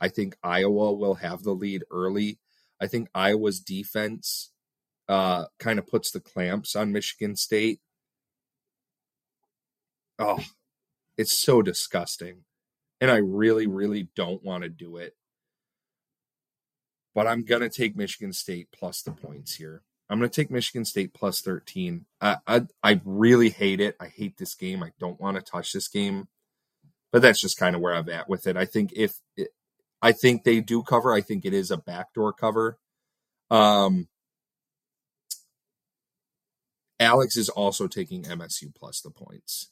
I 0.00 0.08
think 0.08 0.36
Iowa 0.42 0.92
will 0.92 1.16
have 1.16 1.42
the 1.42 1.52
lead 1.52 1.84
early. 1.90 2.38
I 2.80 2.86
think 2.86 3.08
Iowa's 3.14 3.60
defense 3.60 4.50
uh, 5.08 5.46
kind 5.58 5.78
of 5.78 5.86
puts 5.86 6.10
the 6.10 6.20
clamps 6.20 6.76
on 6.76 6.92
Michigan 6.92 7.36
State. 7.36 7.80
Oh, 10.18 10.44
it's 11.16 11.38
so 11.38 11.62
disgusting. 11.62 12.44
And 13.00 13.10
I 13.10 13.16
really, 13.16 13.66
really 13.66 14.08
don't 14.14 14.42
want 14.42 14.62
to 14.64 14.68
do 14.68 14.96
it. 14.96 15.14
But 17.16 17.26
I'm 17.26 17.44
going 17.44 17.62
to 17.62 17.70
take 17.70 17.96
Michigan 17.96 18.34
State 18.34 18.68
plus 18.72 19.00
the 19.00 19.10
points 19.10 19.54
here. 19.54 19.80
I'm 20.10 20.18
going 20.18 20.28
to 20.28 20.36
take 20.36 20.50
Michigan 20.50 20.84
State 20.84 21.14
plus 21.14 21.40
13. 21.40 22.04
I, 22.20 22.36
I, 22.46 22.66
I 22.82 23.00
really 23.06 23.48
hate 23.48 23.80
it. 23.80 23.96
I 23.98 24.08
hate 24.08 24.36
this 24.36 24.54
game. 24.54 24.82
I 24.82 24.90
don't 25.00 25.18
want 25.18 25.38
to 25.38 25.42
touch 25.42 25.72
this 25.72 25.88
game. 25.88 26.28
But 27.10 27.22
that's 27.22 27.40
just 27.40 27.56
kind 27.56 27.74
of 27.74 27.80
where 27.80 27.94
I'm 27.94 28.10
at 28.10 28.28
with 28.28 28.46
it. 28.46 28.58
I 28.58 28.66
think 28.66 28.92
if 28.94 29.14
it, 29.34 29.48
I 30.02 30.12
think 30.12 30.44
they 30.44 30.60
do 30.60 30.82
cover, 30.82 31.14
I 31.14 31.22
think 31.22 31.46
it 31.46 31.54
is 31.54 31.70
a 31.70 31.78
backdoor 31.78 32.34
cover. 32.34 32.76
Um, 33.50 34.08
Alex 37.00 37.38
is 37.38 37.48
also 37.48 37.88
taking 37.88 38.24
MSU 38.24 38.74
plus 38.74 39.00
the 39.00 39.10
points. 39.10 39.70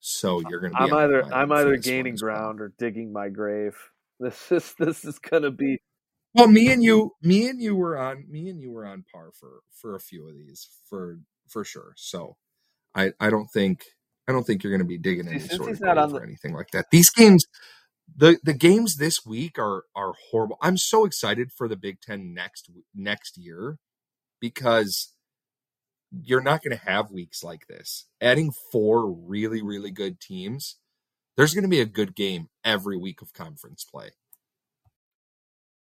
So 0.00 0.40
you're 0.48 0.60
going 0.60 0.72
to 0.72 0.78
be. 0.78 0.84
I'm 0.84 0.94
either 0.94 1.34
I'm 1.34 1.52
either 1.52 1.76
gaining 1.76 2.14
well. 2.14 2.32
ground 2.32 2.60
or 2.62 2.72
digging 2.78 3.12
my 3.12 3.28
grave. 3.28 3.76
This 4.22 4.52
is 4.52 4.74
this 4.78 5.02
is 5.06 5.18
gonna 5.18 5.50
be 5.50 5.80
Well, 6.34 6.48
me 6.48 6.72
and 6.72 6.82
you, 6.82 7.12
me 7.22 7.48
and 7.48 7.60
you 7.60 7.76
were 7.76 7.98
on, 7.98 8.24
me 8.30 8.48
and 8.48 8.60
you 8.60 8.70
were 8.72 8.86
on 8.86 9.04
par 9.12 9.30
for 9.38 9.60
for 9.72 9.94
a 9.96 10.00
few 10.00 10.28
of 10.28 10.34
these 10.36 10.68
for 10.88 11.18
for 11.48 11.64
sure. 11.64 11.94
So, 11.96 12.36
I 12.94 13.12
I 13.20 13.30
don't 13.30 13.48
think 13.48 13.84
I 14.28 14.32
don't 14.32 14.44
think 14.44 14.62
you're 14.62 14.72
going 14.72 14.80
to 14.80 14.86
be 14.86 14.98
digging 14.98 15.28
any 15.28 15.40
since 15.40 15.56
sort 15.56 15.68
he's 15.68 15.80
of 15.80 15.82
not 15.82 15.96
grave 15.96 15.98
on 15.98 16.14
or 16.14 16.20
the- 16.20 16.26
anything 16.26 16.54
like 16.54 16.70
that. 16.72 16.86
These 16.92 17.10
games, 17.10 17.46
the 18.14 18.38
the 18.44 18.54
games 18.54 18.96
this 18.96 19.24
week 19.26 19.58
are 19.58 19.84
are 19.96 20.14
horrible. 20.30 20.58
I'm 20.62 20.76
so 20.78 21.04
excited 21.04 21.50
for 21.56 21.68
the 21.68 21.76
Big 21.76 22.00
Ten 22.00 22.34
next 22.34 22.70
next 22.94 23.36
year 23.38 23.78
because 24.40 25.14
you're 26.12 26.42
not 26.42 26.62
going 26.62 26.76
to 26.76 26.84
have 26.84 27.10
weeks 27.10 27.42
like 27.44 27.66
this. 27.68 28.06
Adding 28.20 28.52
four 28.72 29.10
really 29.10 29.62
really 29.62 29.90
good 29.90 30.20
teams 30.20 30.76
There's 31.36 31.54
going 31.54 31.64
to 31.64 31.68
be 31.70 31.80
a 31.80 31.86
good 31.86 32.14
game 32.16 32.48
every 32.64 32.96
week 32.98 33.22
of 33.22 33.32
conference 33.32 33.84
play. 33.84 34.10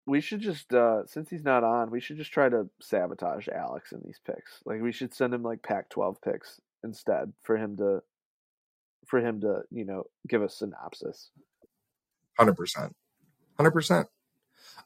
We 0.07 0.21
should 0.21 0.41
just, 0.41 0.73
uh, 0.73 1.05
since 1.05 1.29
he's 1.29 1.43
not 1.43 1.65
on, 1.65 1.91
we 1.91 2.01
should 2.01 2.17
just 2.17 2.31
try 2.31 2.49
to 2.49 2.69
sabotage 2.81 3.49
Alex 3.49 3.91
in 3.91 4.01
these 4.05 4.21
picks. 4.25 4.61
Like 4.65 4.81
we 4.81 4.93
should 4.93 5.13
send 5.13 5.33
him 5.33 5.43
like 5.43 5.61
Pac-12 5.63 6.17
picks 6.23 6.61
instead 6.83 7.33
for 7.43 7.57
him 7.57 7.77
to, 7.77 8.01
for 9.05 9.19
him 9.19 9.41
to, 9.41 9.63
you 9.71 9.85
know, 9.85 10.05
give 10.27 10.41
a 10.41 10.49
synopsis. 10.49 11.31
Hundred 12.37 12.55
percent, 12.55 12.95
hundred 13.57 13.71
percent. 13.71 14.07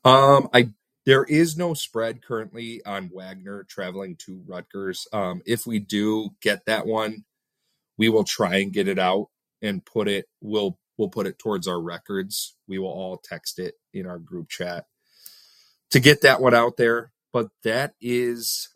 Um, 0.06 0.50
I 0.54 0.70
there 1.06 1.24
is 1.24 1.58
no 1.58 1.74
spread 1.74 2.24
currently 2.24 2.82
on 2.86 3.12
Wagner 3.14 3.66
traveling 3.68 4.16
to 4.18 4.44
Rutgers. 4.48 5.08
Um, 5.12 5.42
if 5.46 5.68
we 5.68 5.80
do 5.80 6.32
get 6.42 6.66
that 6.66 6.86
one, 6.86 7.26
we 7.98 8.10
will 8.10 8.24
try 8.24 8.58
and 8.58 8.72
get 8.74 8.88
it 8.88 9.00
out 9.00 9.28
and 9.62 9.86
put 9.86 10.08
it. 10.08 10.28
We'll 10.42 10.78
we'll 10.98 11.10
put 11.10 11.28
it 11.28 11.40
towards 11.40 11.68
our 11.68 11.82
records. 11.82 12.56
We 12.68 12.80
will 12.80 12.90
all 12.90 13.18
text 13.18 13.60
it 13.60 13.76
in 13.94 14.06
our 14.08 14.20
group 14.20 14.50
chat 14.50 14.86
to 15.92 16.00
get 16.00 16.22
that 16.22 16.42
one 16.42 16.54
out 16.54 16.78
there. 16.78 17.12
But 17.32 17.50
that 17.64 17.94
is 18.02 18.70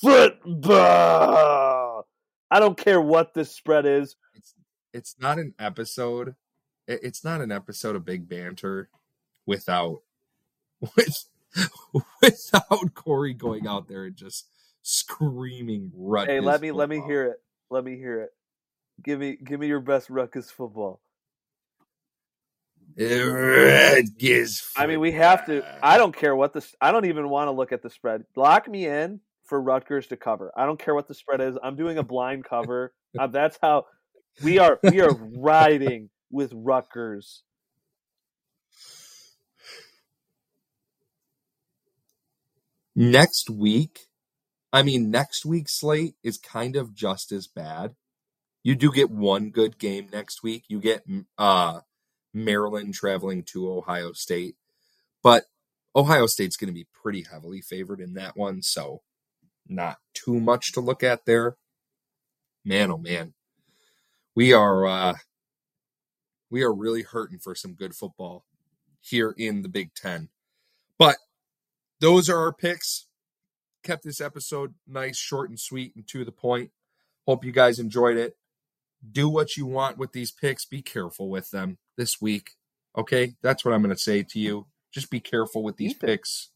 football. 0.00 2.06
I 2.50 2.60
don't 2.60 2.76
care 2.76 3.00
what 3.00 3.34
this 3.34 3.50
spread 3.50 3.86
is. 3.86 4.16
it's 4.34 4.54
it's 4.92 5.16
not 5.18 5.38
an 5.38 5.54
episode. 5.58 6.34
It's 6.86 7.24
not 7.24 7.40
an 7.40 7.50
episode 7.50 7.96
of 7.96 8.04
Big 8.04 8.28
Banter 8.28 8.90
without 9.46 10.02
with 10.96 11.28
without 12.20 12.94
Corey 12.94 13.34
going 13.34 13.66
out 13.66 13.88
there 13.88 14.04
and 14.04 14.16
just 14.16 14.48
screaming 14.82 15.90
Rutgers. 15.94 16.34
Hey, 16.34 16.40
let 16.40 16.60
me 16.60 16.70
let 16.70 16.88
me 16.88 17.02
hear 17.06 17.24
it. 17.24 17.36
Let 17.70 17.84
me 17.84 17.96
hear 17.96 18.20
it. 18.20 18.30
Give 19.02 19.18
me 19.18 19.36
give 19.42 19.58
me 19.58 19.66
your 19.66 19.80
best 19.80 20.10
ruckus 20.10 20.50
football. 20.50 21.00
Rutgers. 22.96 24.70
I 24.76 24.86
mean, 24.86 25.00
we 25.00 25.12
have 25.12 25.46
to. 25.46 25.64
I 25.82 25.98
don't 25.98 26.16
care 26.16 26.34
what 26.34 26.52
the. 26.52 26.66
I 26.80 26.92
don't 26.92 27.06
even 27.06 27.28
want 27.28 27.48
to 27.48 27.52
look 27.52 27.72
at 27.72 27.82
the 27.82 27.90
spread. 27.90 28.24
Lock 28.36 28.68
me 28.68 28.86
in 28.86 29.20
for 29.44 29.60
Rutgers 29.60 30.06
to 30.08 30.16
cover. 30.16 30.52
I 30.56 30.66
don't 30.66 30.78
care 30.78 30.94
what 30.94 31.08
the 31.08 31.14
spread 31.14 31.40
is. 31.40 31.56
I'm 31.62 31.76
doing 31.76 31.98
a 31.98 32.02
blind 32.02 32.44
cover. 32.44 32.92
Uh, 33.16 33.28
that's 33.28 33.56
how 33.62 33.84
we 34.42 34.58
are. 34.58 34.80
We 34.82 35.00
are 35.00 35.14
riding 35.14 36.10
with 36.28 36.50
Rutgers. 36.52 37.44
next 42.94 43.50
week. 43.50 44.06
I 44.72 44.82
mean, 44.82 45.10
next 45.10 45.44
week's 45.44 45.78
slate 45.78 46.14
is 46.22 46.38
kind 46.38 46.76
of 46.76 46.94
just 46.94 47.32
as 47.32 47.46
bad. 47.46 47.94
You 48.62 48.74
do 48.74 48.90
get 48.90 49.10
one 49.10 49.50
good 49.50 49.78
game 49.78 50.08
next 50.12 50.42
week. 50.42 50.64
You 50.68 50.80
get 50.80 51.04
uh, 51.38 51.80
Maryland 52.34 52.92
traveling 52.94 53.44
to 53.44 53.70
Ohio 53.72 54.12
State, 54.12 54.56
but 55.22 55.44
Ohio 55.96 56.26
State's 56.26 56.56
going 56.56 56.68
to 56.68 56.74
be 56.74 56.88
pretty 56.92 57.24
heavily 57.30 57.60
favored 57.60 58.00
in 58.00 58.14
that 58.14 58.36
one, 58.36 58.60
so 58.60 59.02
not 59.68 59.98
too 60.12 60.40
much 60.40 60.72
to 60.72 60.80
look 60.80 61.02
at 61.02 61.24
there. 61.24 61.56
Man, 62.64 62.90
oh 62.90 62.98
man, 62.98 63.34
we 64.34 64.52
are 64.52 64.86
uh, 64.86 65.14
we 66.50 66.62
are 66.62 66.74
really 66.74 67.02
hurting 67.02 67.38
for 67.38 67.54
some 67.54 67.74
good 67.74 67.94
football 67.94 68.44
here 69.00 69.34
in 69.36 69.62
the 69.62 69.68
Big 69.68 69.94
Ten. 69.94 70.28
But 70.98 71.16
those 72.00 72.28
are 72.28 72.38
our 72.38 72.52
picks. 72.52 73.06
Kept 73.82 74.02
this 74.02 74.20
episode 74.20 74.74
nice, 74.86 75.16
short, 75.16 75.50
and 75.50 75.60
sweet, 75.60 75.94
and 75.94 76.06
to 76.08 76.24
the 76.24 76.32
point. 76.32 76.70
Hope 77.26 77.44
you 77.44 77.52
guys 77.52 77.78
enjoyed 77.78 78.16
it. 78.16 78.36
Do 79.12 79.28
what 79.28 79.56
you 79.56 79.66
want 79.66 79.98
with 79.98 80.12
these 80.12 80.30
picks. 80.32 80.64
Be 80.64 80.82
careful 80.82 81.28
with 81.28 81.50
them 81.50 81.78
this 81.96 82.20
week. 82.20 82.50
Okay, 82.96 83.34
that's 83.42 83.64
what 83.64 83.74
I'm 83.74 83.82
going 83.82 83.94
to 83.94 84.00
say 84.00 84.22
to 84.22 84.38
you. 84.38 84.66
Just 84.92 85.10
be 85.10 85.20
careful 85.20 85.62
with 85.62 85.76
these 85.76 85.92
Ethan. 85.92 86.08
picks 86.08 86.50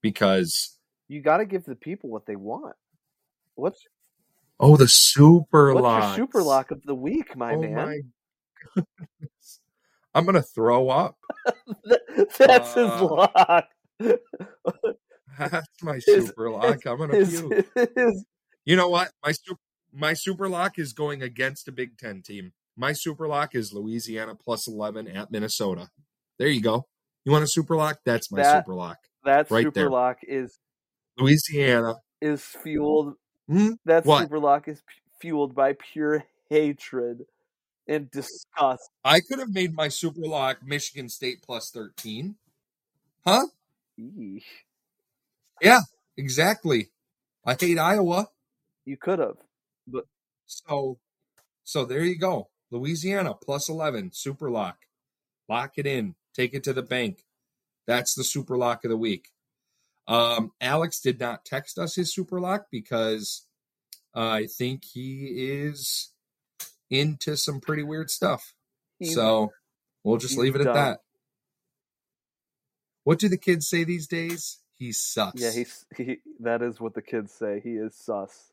because 0.00 0.78
You 1.08 1.20
got 1.20 1.36
to 1.38 1.44
give 1.44 1.64
the 1.64 1.74
people 1.76 2.10
what 2.10 2.26
they 2.26 2.36
want. 2.36 2.74
What's 3.54 3.80
oh, 4.58 4.76
the 4.76 4.88
super 4.88 5.74
lock? 5.74 6.16
super 6.16 6.42
lock 6.42 6.70
of 6.70 6.82
the 6.84 6.94
week, 6.94 7.36
my 7.36 7.54
oh 7.54 7.60
man? 7.60 7.74
my. 8.76 8.82
I'm 10.14 10.24
going 10.24 10.34
to 10.34 10.42
throw 10.42 10.88
up. 10.88 11.16
That's 12.38 12.74
his 12.74 12.90
Uh, 12.90 13.04
lock. 13.06 13.64
That's 15.38 15.66
my 15.82 15.94
His- 16.06 16.26
super 16.28 16.50
lock. 16.50 16.84
I'm 16.86 16.96
going 16.98 17.10
to 17.10 17.16
His- 17.16 17.40
puke. 17.40 17.66
his- 17.96 18.24
You 18.64 18.76
know 18.76 18.88
what? 18.88 19.10
My 19.24 19.32
super 19.32 19.60
my 19.92 20.14
super 20.14 20.48
lock 20.48 20.78
is 20.78 20.92
going 20.92 21.22
against 21.22 21.68
a 21.68 21.72
Big 21.72 21.98
Ten 21.98 22.22
team. 22.22 22.52
My 22.76 22.92
super 22.92 23.28
lock 23.28 23.54
is 23.54 23.72
Louisiana 23.72 24.34
plus 24.34 24.66
eleven 24.66 25.06
at 25.08 25.30
Minnesota. 25.30 25.90
There 26.38 26.48
you 26.48 26.60
go. 26.62 26.86
You 27.24 27.32
want 27.32 27.44
a 27.44 27.48
super 27.48 27.76
lock? 27.76 28.00
That's 28.04 28.30
my 28.32 28.42
That- 28.42 28.64
super 28.64 28.74
lock. 28.74 28.98
that 29.24 29.50
Right 29.50 29.62
super 29.64 29.70
there. 29.74 29.90
lock 29.90 30.18
is 30.22 30.58
Louisiana. 31.18 31.96
is 32.20 32.42
fueled. 32.42 33.14
Hmm? 33.48 33.72
That 33.84 34.04
What? 34.06 34.22
super 34.22 34.38
lock 34.38 34.68
is 34.68 34.82
fueled 35.20 35.54
by 35.54 35.74
pure 35.74 36.24
hatred 36.48 37.26
and 37.86 38.10
disgust. 38.10 38.90
I 39.04 39.20
could 39.20 39.38
have 39.38 39.50
made 39.52 39.74
my 39.74 39.88
super 39.88 40.20
lock 40.26 40.62
Michigan 40.64 41.08
State 41.08 41.42
plus 41.42 41.70
thirteen. 41.70 42.36
Huh? 43.26 43.46
Eesh. 44.00 44.44
Exactly. 46.16 46.90
I 47.44 47.54
hate 47.58 47.78
Iowa. 47.78 48.28
You 48.84 48.96
could 48.96 49.18
have. 49.18 49.36
So 50.66 50.98
so 51.64 51.84
there 51.84 52.04
you 52.04 52.18
go. 52.18 52.48
Louisiana 52.70 53.34
plus 53.34 53.68
11 53.68 54.10
super 54.12 54.50
lock. 54.50 54.78
Lock 55.48 55.72
it 55.76 55.86
in. 55.86 56.14
Take 56.34 56.54
it 56.54 56.64
to 56.64 56.72
the 56.72 56.82
bank. 56.82 57.24
That's 57.86 58.14
the 58.14 58.24
super 58.24 58.56
lock 58.56 58.84
of 58.84 58.90
the 58.90 58.96
week. 58.96 59.28
Um 60.08 60.52
Alex 60.60 61.00
did 61.00 61.20
not 61.20 61.44
text 61.44 61.78
us 61.78 61.94
his 61.96 62.12
super 62.12 62.40
lock 62.40 62.66
because 62.70 63.46
I 64.14 64.46
think 64.46 64.84
he 64.84 65.26
is 65.62 66.10
into 66.90 67.36
some 67.36 67.60
pretty 67.60 67.82
weird 67.82 68.10
stuff. 68.10 68.54
He's- 68.98 69.14
so 69.14 69.52
we'll 70.04 70.18
just 70.18 70.36
leave 70.38 70.54
it 70.56 70.60
at 70.60 70.74
that. 70.74 71.00
What 73.04 73.18
do 73.18 73.28
the 73.28 73.38
kids 73.38 73.68
say 73.68 73.84
these 73.84 74.06
days? 74.06 74.58
He 74.78 74.92
sucks. 74.92 75.40
Yeah, 75.40 75.50
he's 75.50 75.84
he. 75.96 76.18
That 76.40 76.62
is 76.62 76.80
what 76.80 76.94
the 76.94 77.02
kids 77.02 77.32
say. 77.32 77.60
He 77.62 77.70
is 77.70 77.94
sus. 77.96 78.51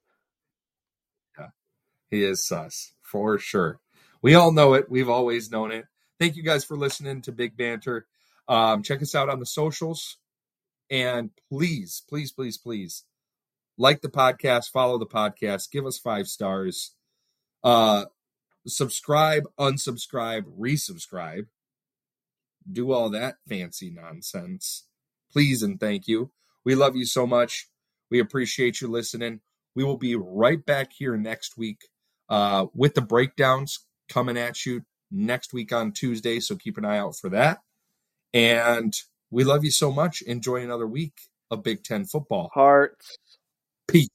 He 2.10 2.24
is 2.24 2.46
sus 2.46 2.94
for 3.02 3.38
sure. 3.38 3.80
We 4.22 4.36
all 4.36 4.52
know 4.52 4.74
it. 4.74 4.90
We've 4.90 5.10
always 5.10 5.52
known 5.52 5.72
it. 5.72 5.86
Thank 6.20 6.36
you 6.36 6.44
guys 6.44 6.66
for 6.66 6.76
listening 6.76 7.22
to 7.24 7.32
Big 7.32 7.56
Banter. 7.56 8.08
Um, 8.48 8.84
check 8.84 9.02
us 9.02 9.16
out 9.16 9.30
on 9.30 9.40
the 9.40 9.46
socials. 9.46 10.18
And 10.90 11.30
please, 11.50 12.04
please, 12.10 12.32
please, 12.32 12.58
please 12.58 13.04
like 13.80 14.02
the 14.02 14.10
podcast, 14.10 14.70
follow 14.72 14.98
the 14.98 15.06
podcast, 15.06 15.72
give 15.72 15.86
us 15.86 15.98
five 15.98 16.28
stars, 16.28 16.92
uh, 17.64 18.06
subscribe, 18.68 19.46
unsubscribe, 19.58 20.44
resubscribe, 20.60 21.48
do 22.70 22.92
all 22.92 23.10
that 23.10 23.36
fancy 23.48 23.90
nonsense. 23.90 24.86
Please 25.32 25.64
and 25.64 25.80
thank 25.80 26.08
you. 26.08 26.32
We 26.66 26.76
love 26.76 26.98
you 26.98 27.06
so 27.06 27.26
much. 27.26 27.70
We 28.12 28.20
appreciate 28.20 28.82
you 28.82 28.90
listening. 28.90 29.40
We 29.76 29.86
will 29.86 29.98
be 29.98 30.16
right 30.16 30.64
back 30.64 30.92
here 30.92 31.16
next 31.16 31.58
week 31.58 31.84
uh, 32.30 32.68
with 32.74 32.96
the 32.96 33.02
breakdowns 33.02 33.80
coming 34.08 34.38
at 34.38 34.66
you 34.66 34.84
next 35.12 35.54
week 35.54 35.74
on 35.74 35.92
Tuesday. 35.92 36.40
So 36.40 36.56
keep 36.56 36.78
an 36.78 36.86
eye 36.86 37.00
out 37.00 37.16
for 37.16 37.30
that. 37.30 37.60
And 38.34 38.94
we 39.32 39.44
love 39.44 39.64
you 39.64 39.72
so 39.72 39.92
much. 39.92 40.22
Enjoy 40.22 40.58
another 40.58 40.88
week 40.88 41.14
of 41.52 41.64
Big 41.64 41.84
Ten 41.84 42.06
football. 42.06 42.52
Hearts. 42.54 43.18
Peace. 43.88 44.10